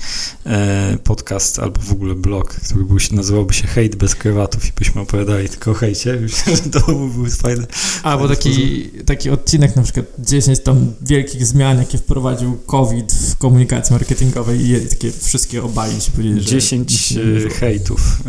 e, 0.45 0.97
podcast 1.03 1.59
albo 1.59 1.81
w 1.81 1.91
ogóle 1.91 2.15
blog, 2.15 2.53
który 2.53 2.85
był 2.85 2.99
się, 2.99 3.15
nazywałby 3.15 3.53
się 3.53 3.67
Hejt 3.67 3.95
bez 3.95 4.15
krewatów 4.15 4.67
i 4.67 4.71
byśmy 4.77 5.01
opowiadali 5.01 5.49
tylko 5.49 5.71
o 5.71 5.73
hejcie. 5.73 6.17
Myślę, 6.21 6.55
że 6.55 6.61
to 6.61 6.79
by 6.79 7.13
były 7.13 7.29
fajne. 7.29 7.67
Albo 8.03 8.27
taki, 8.27 8.83
taki 9.05 9.29
odcinek, 9.29 9.75
na 9.75 9.83
przykład 9.83 10.05
10 10.19 10.59
tam 10.59 10.93
wielkich 11.01 11.45
zmian, 11.45 11.77
jakie 11.77 11.97
wprowadził 11.97 12.57
COVID 12.65 13.13
w 13.13 13.37
komunikacji 13.37 13.93
marketingowej 13.93 14.69
i 14.69 14.89
takie 14.89 15.11
wszystkie 15.11 15.63
obalić. 15.63 16.09
Powiedzieć, 16.09 16.43
że 16.43 16.49
10 16.49 16.91
nic 16.91 17.01
się 17.01 17.15
nie 17.15 17.45
e, 17.45 17.49
hejtów, 17.49 18.19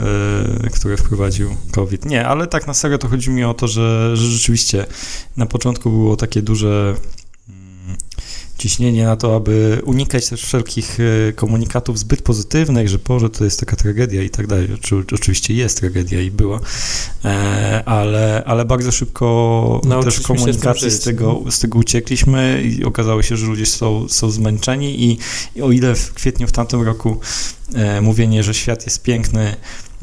e, 0.65 0.71
które 0.71 0.97
wprowadził 0.97 1.51
COVID. 1.71 2.05
Nie, 2.05 2.27
ale 2.27 2.47
tak 2.47 2.67
na 2.67 2.75
serio 2.75 2.99
to 2.99 3.09
chodzi 3.09 3.31
mi 3.31 3.45
o 3.45 3.55
to, 3.55 3.69
że, 3.69 4.17
że 4.27 4.33
rzeczywiście 4.33 4.87
na 5.37 5.47
początku 5.47 5.91
było 5.91 6.17
takie 6.17 6.43
duże 6.43 6.95
mm, 7.49 7.97
ciśnienie 8.59 9.05
na 9.05 9.17
to, 9.17 9.37
aby 9.37 9.83
unikać 9.85 10.29
też 10.29 10.43
wszelkich 10.43 10.99
e, 11.29 11.33
komunikatów 11.33 11.99
zbyt 11.99 12.23
pozytywnych, 12.23 12.89
że 12.89 12.99
Boże, 12.99 13.31
to 13.31 13.45
jest 13.45 13.61
taka 13.61 13.77
tragedia 13.77 14.23
i 14.23 14.31
tak 14.31 14.47
dalej. 14.47 14.69
Oczy- 14.75 15.05
Oczywiście 15.15 15.55
jest 15.55 15.81
tragedia 15.81 16.21
i 16.23 16.31
była, 16.31 16.61
e, 17.25 17.83
ale, 17.87 18.43
ale 18.47 18.65
bardzo 18.65 18.93
szybko 18.93 19.81
Nauczyliśmy 19.85 20.13
też 20.19 20.25
z 20.25 20.27
komunikacji 20.27 20.91
z, 20.91 20.95
żyć, 20.95 21.05
tego, 21.05 21.43
z 21.51 21.59
tego 21.59 21.79
uciekliśmy 21.79 22.63
i 22.63 22.85
okazało 22.85 23.23
się, 23.23 23.37
że 23.37 23.47
ludzie 23.47 23.67
są, 23.67 24.09
są 24.09 24.31
zmęczeni 24.31 25.05
i, 25.05 25.19
i 25.57 25.63
o 25.63 25.71
ile 25.73 25.95
w 25.95 26.15
kwietniu 26.15 26.47
w 26.47 26.53
tamtym 26.53 26.83
roku 26.83 27.21
e, 27.75 28.01
mówienie, 28.01 28.43
że 28.43 28.55
świat 28.55 28.85
jest 28.85 29.03
piękny, 29.03 29.57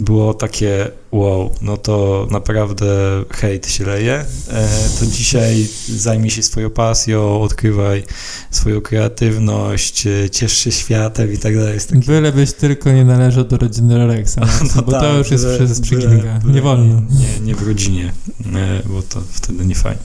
było 0.04 0.34
takie 0.34 0.92
wow, 1.12 1.52
no 1.62 1.78
to 1.78 2.28
naprawdę 2.32 2.86
hejt 3.30 3.68
się 3.68 3.86
leje, 3.86 4.26
e, 4.50 4.68
to 5.00 5.06
dzisiaj 5.06 5.68
zajmij 5.88 6.30
się 6.30 6.44
swoją 6.44 6.70
pasją, 6.70 7.42
odkrywaj 7.42 8.04
swoją 8.52 8.82
kreatywność, 8.82 10.08
e, 10.08 10.30
ciesz 10.30 10.58
się 10.58 10.72
światem 10.72 11.34
i 11.34 11.38
tak 11.38 11.56
dalej. 11.56 11.80
Taki, 11.89 12.08
Bylebyś 12.08 12.54
tylko 12.54 12.92
nie 12.92 13.06
należał 13.06 13.44
do 13.44 13.58
rodziny 13.58 13.98
Rolexa, 13.98 14.39
No 14.76 14.82
bo 14.82 14.92
tak, 14.92 15.02
to 15.02 15.18
już 15.18 15.32
jest 15.32 15.46
przez 15.56 15.80
byle 15.80 16.39
Nie 16.46 16.62
wolno. 16.62 17.02
Nie, 17.20 17.46
nie 17.46 17.56
w 17.56 17.68
rodzinie, 17.68 18.13
e, 18.56 18.82
bo 18.86 19.02
to 19.02 19.22
wtedy 19.32 19.66
nie 19.66 19.76
fajnie. 19.76 20.04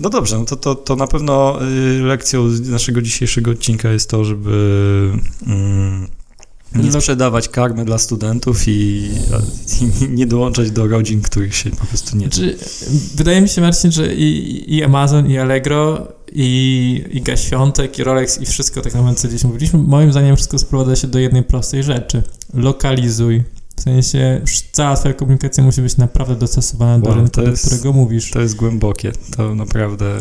No 0.00 0.10
dobrze, 0.10 0.38
no 0.38 0.44
to, 0.44 0.56
to, 0.56 0.74
to 0.74 0.96
na 0.96 1.06
pewno 1.06 1.58
lekcją 2.02 2.50
z 2.50 2.68
naszego 2.68 3.02
dzisiejszego 3.02 3.50
odcinka 3.50 3.90
jest 3.90 4.10
to, 4.10 4.24
żeby 4.24 5.12
mm, 5.46 6.08
nie 6.74 6.90
No. 6.90 7.00
sprzedawać 7.00 7.48
karmy 7.48 7.84
dla 7.84 7.98
studentów 7.98 8.68
i, 8.68 9.10
i 10.02 10.08
nie 10.08 10.26
dołączać 10.26 10.70
do 10.70 10.86
rodzin, 10.86 11.22
których 11.22 11.54
się 11.54 11.70
po 11.70 11.86
prostu 11.86 12.16
nie 12.16 12.28
da. 12.28 12.36
Znaczy, 12.36 12.56
wydaje 13.14 13.40
mi 13.40 13.48
się, 13.48 13.60
Marcin, 13.60 13.92
że 13.92 14.14
i, 14.14 14.74
i 14.76 14.82
Amazon, 14.84 15.30
i 15.30 15.38
Allegro 15.38 16.08
i 16.32 17.04
Iga 17.12 17.36
Świątek, 17.36 17.98
i 17.98 18.04
Rolex, 18.04 18.40
i 18.40 18.46
wszystko 18.46 18.80
tak 18.82 18.94
naprawdę, 18.94 19.20
co 19.20 19.28
gdzieś 19.28 19.44
mówiliśmy, 19.44 19.78
moim 19.78 20.12
zdaniem 20.12 20.36
wszystko 20.36 20.58
sprowadza 20.58 20.96
się 20.96 21.08
do 21.08 21.18
jednej 21.18 21.42
prostej 21.42 21.82
rzeczy. 21.82 22.22
Lokalizuj. 22.54 23.42
W 23.80 23.82
sensie 23.82 24.40
cała 24.72 24.96
twoja 24.96 25.14
komunikacja 25.14 25.64
musi 25.64 25.82
być 25.82 25.96
naprawdę 25.96 26.36
dostosowana 26.36 26.98
do 26.98 27.06
Wow, 27.08 27.14
rynku, 27.16 27.30
to 27.30 27.42
do 27.42 27.50
jest- 27.50 27.66
którego 27.66 27.92
mówisz. 27.92 28.30
To 28.30 28.40
jest 28.40 28.56
głębokie, 28.56 29.12
to 29.36 29.54
naprawdę... 29.54 30.20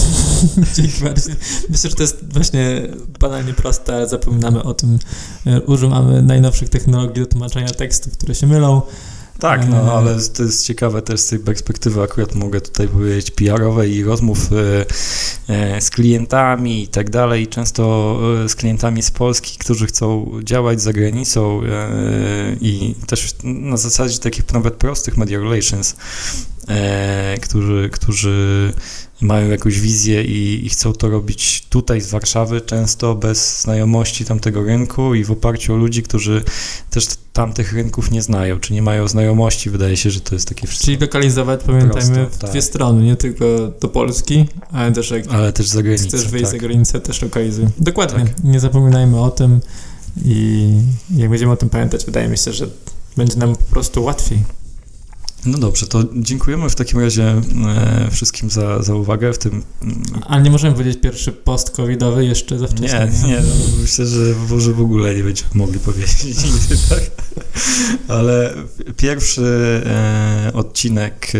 Dzięki 0.76 1.04
bardzo. 1.04 1.30
Myślę, 1.70 1.90
że 1.90 1.96
to 1.96 2.02
jest 2.02 2.32
właśnie 2.32 2.82
banalnie 3.20 3.52
proste, 3.54 3.94
ale 3.94 4.08
zapominamy 4.08 4.62
o 4.62 4.74
tym. 4.74 4.98
E, 5.46 5.60
Używamy 5.60 6.22
najnowszych 6.22 6.68
technologii 6.68 7.22
do 7.22 7.26
tłumaczenia 7.26 7.68
tekstów, 7.68 8.12
które 8.12 8.34
się 8.34 8.46
mylą. 8.46 8.82
Tak, 9.40 9.68
no 9.68 9.92
ale 9.92 10.16
to 10.36 10.42
jest 10.42 10.66
ciekawe 10.66 11.02
też 11.02 11.20
z 11.20 11.28
tej 11.28 11.38
perspektywy, 11.38 12.02
akurat 12.02 12.34
mogę 12.34 12.60
tutaj 12.60 12.88
powiedzieć 12.88 13.30
PR-owej 13.30 13.94
i 13.94 14.04
rozmów 14.04 14.38
e, 14.52 14.84
e, 15.54 15.80
z 15.80 15.90
klientami 15.90 16.82
i 16.82 16.88
tak 16.88 17.10
dalej, 17.10 17.46
często 17.46 18.16
e, 18.44 18.48
z 18.48 18.54
klientami 18.54 19.02
z 19.02 19.10
Polski, 19.10 19.58
którzy 19.58 19.86
chcą 19.86 20.30
działać 20.44 20.82
za 20.82 20.92
granicą 20.92 21.60
i 22.60 22.94
też 23.06 23.34
na 23.44 23.76
zasadzie 23.76 24.18
takich 24.18 24.52
nawet 24.52 24.74
prostych 24.74 25.16
media 25.16 25.38
relations, 25.38 25.96
którzy, 27.42 27.90
którzy 27.92 28.72
mają 29.20 29.48
jakąś 29.50 29.80
wizję 29.80 30.24
i, 30.24 30.66
i 30.66 30.68
chcą 30.68 30.92
to 30.92 31.08
robić 31.08 31.66
tutaj 31.68 32.00
z 32.00 32.10
Warszawy, 32.10 32.60
często 32.60 33.14
bez 33.14 33.60
znajomości 33.62 34.24
tamtego 34.24 34.62
rynku 34.62 35.14
i 35.14 35.24
w 35.24 35.30
oparciu 35.30 35.74
o 35.74 35.76
ludzi, 35.76 36.02
którzy 36.02 36.42
też 36.90 37.06
tamtych 37.32 37.72
rynków 37.72 38.10
nie 38.10 38.22
znają, 38.22 38.58
czy 38.60 38.72
nie 38.72 38.82
mają 38.82 39.08
znajomości. 39.08 39.70
Wydaje 39.70 39.96
się, 39.96 40.10
że 40.10 40.20
to 40.20 40.34
jest 40.34 40.48
takie 40.48 40.66
wszystko. 40.66 40.84
Czyli 40.86 40.98
lokalizować, 40.98 41.60
pamiętajmy, 41.66 42.14
Prosto, 42.14 42.36
w 42.36 42.38
tak. 42.38 42.50
dwie 42.50 42.62
strony, 42.62 43.02
nie 43.04 43.16
tylko 43.16 43.44
do 43.80 43.88
Polski, 43.88 44.48
ale 44.72 44.92
też 44.92 45.10
jak 45.10 45.24
Ale 45.28 45.52
też 45.52 45.68
za 45.68 45.82
granicę. 45.82 46.08
chcesz 46.08 46.28
wyjść 46.28 46.44
tak. 46.50 46.52
za 46.52 46.58
granicę, 46.66 47.00
też 47.00 47.22
lokalizuj. 47.22 47.66
Dokładnie, 47.78 48.24
Tak. 48.24 48.44
nie 48.44 48.60
zapominajmy 48.60 49.20
o 49.20 49.30
tym 49.30 49.60
i 50.24 50.68
jak 51.16 51.30
będziemy 51.30 51.52
o 51.52 51.56
tym 51.56 51.70
pamiętać, 51.70 52.04
wydaje 52.04 52.28
mi 52.28 52.38
się, 52.38 52.52
że 52.52 52.66
będzie 53.16 53.36
nam 53.36 53.56
po 53.56 53.64
prostu 53.64 54.04
łatwiej. 54.04 54.38
No 55.46 55.58
dobrze, 55.58 55.86
to 55.86 56.04
dziękujemy 56.14 56.70
w 56.70 56.74
takim 56.74 57.00
razie 57.00 57.40
e, 57.66 58.08
wszystkim 58.10 58.50
za, 58.50 58.82
za 58.82 58.94
uwagę 58.94 59.32
w 59.32 59.38
tym. 59.38 59.62
mm, 59.82 60.02
Ale 60.26 60.42
nie 60.42 60.50
możemy 60.50 60.72
powiedzieć 60.74 61.00
pierwszy 61.00 61.32
post-covidowy 61.32 62.24
jeszcze 62.24 62.58
za 62.58 62.66
wcześnie. 62.66 63.10
Nie, 63.22 63.28
nie, 63.28 63.40
no, 63.40 63.80
myślę, 63.82 64.06
że 64.06 64.34
może 64.50 64.72
w 64.72 64.80
ogóle 64.80 65.14
nie 65.14 65.22
będziemy 65.22 65.50
mogli 65.54 65.78
powiedzieć 65.78 66.44
nigdy, 66.54 66.76
tak? 66.88 67.00
Ale 68.08 68.54
pierwszy 68.96 69.82
e, 69.86 70.50
odcinek 70.54 71.32
e, 71.34 71.38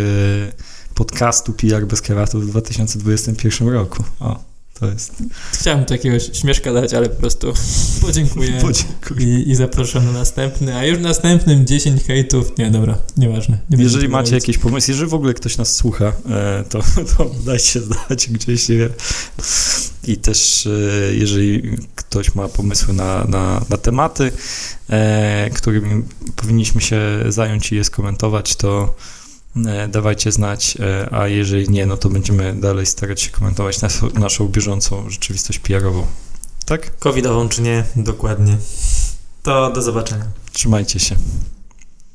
podcastu 0.95 1.53
PR 1.53 1.87
bez 1.87 2.01
krawatu 2.01 2.41
w 2.41 2.47
2021 2.47 3.69
roku. 3.69 4.05
O, 4.21 4.50
to 4.81 4.87
jest. 4.87 5.12
Chciałem 5.53 5.85
tu 5.85 5.95
jakiegoś 5.95 6.31
śmieszka 6.33 6.73
dać, 6.73 6.95
ale 6.95 7.09
po 7.09 7.21
prostu 7.21 7.53
podziękuję. 8.07 8.53
Podziękuję. 8.61 9.40
I, 9.40 9.51
I 9.51 9.55
zapraszam 9.55 10.05
na 10.05 10.12
następny, 10.12 10.77
a 10.77 10.85
już 10.85 10.99
w 10.99 11.03
następnym 11.03 11.66
10 11.66 12.05
hejtów. 12.05 12.59
Nie, 12.59 12.71
dobra, 12.71 12.99
nieważne. 13.16 13.59
Nie 13.71 13.83
Jeżeli 13.83 14.09
macie 14.09 14.31
robić. 14.31 14.49
jakiś 14.49 14.59
pomysł, 14.59 14.90
jeżeli 14.90 15.11
w 15.11 15.14
ogóle 15.14 15.35
ktoś 15.35 15.57
nas 15.57 15.77
słucha, 15.77 16.12
e, 16.31 16.64
to, 16.69 16.81
to 17.16 17.31
dajcie 17.47 17.81
znać 17.81 18.29
gdzieś, 18.29 18.69
nie 18.69 18.77
wiem. 18.77 18.90
I 20.05 20.16
też 20.16 20.66
e, 20.66 20.71
jeżeli 21.14 21.77
ktoś 21.95 22.35
ma 22.35 22.49
pomysły 22.49 22.95
na, 22.95 23.25
na, 23.25 23.64
na 23.71 23.77
tematy, 23.77 24.33
e, 24.90 25.51
którymi 25.55 26.05
powinniśmy 26.37 26.81
się 26.81 27.01
zająć 27.29 27.73
i 27.73 27.77
je 27.77 27.85
skomentować, 27.85 28.57
to 28.57 28.95
dawajcie 29.89 30.33
znać, 30.33 30.77
e, 30.81 31.15
a 31.15 31.29
jeżeli 31.29 31.69
nie, 31.69 31.87
no 31.87 31.97
to 31.97 32.09
będziemy 32.09 32.55
dalej 32.61 32.87
starać 32.87 33.21
się 33.21 33.31
komentować 33.31 33.81
naszą, 33.81 34.09
naszą 34.11 34.49
bieżącą 34.49 35.11
rzeczywistość 35.11 35.59
PR-ową. 35.59 36.07
Tak? 36.65 36.99
Covidową 36.99 37.49
czy 37.49 37.63
nie, 37.63 37.85
dokładnie. 37.97 38.57
To 39.43 39.71
do 39.71 39.83
zobaczenia. 39.83 40.25
Trzymajcie 40.53 41.01
się. 41.01 41.17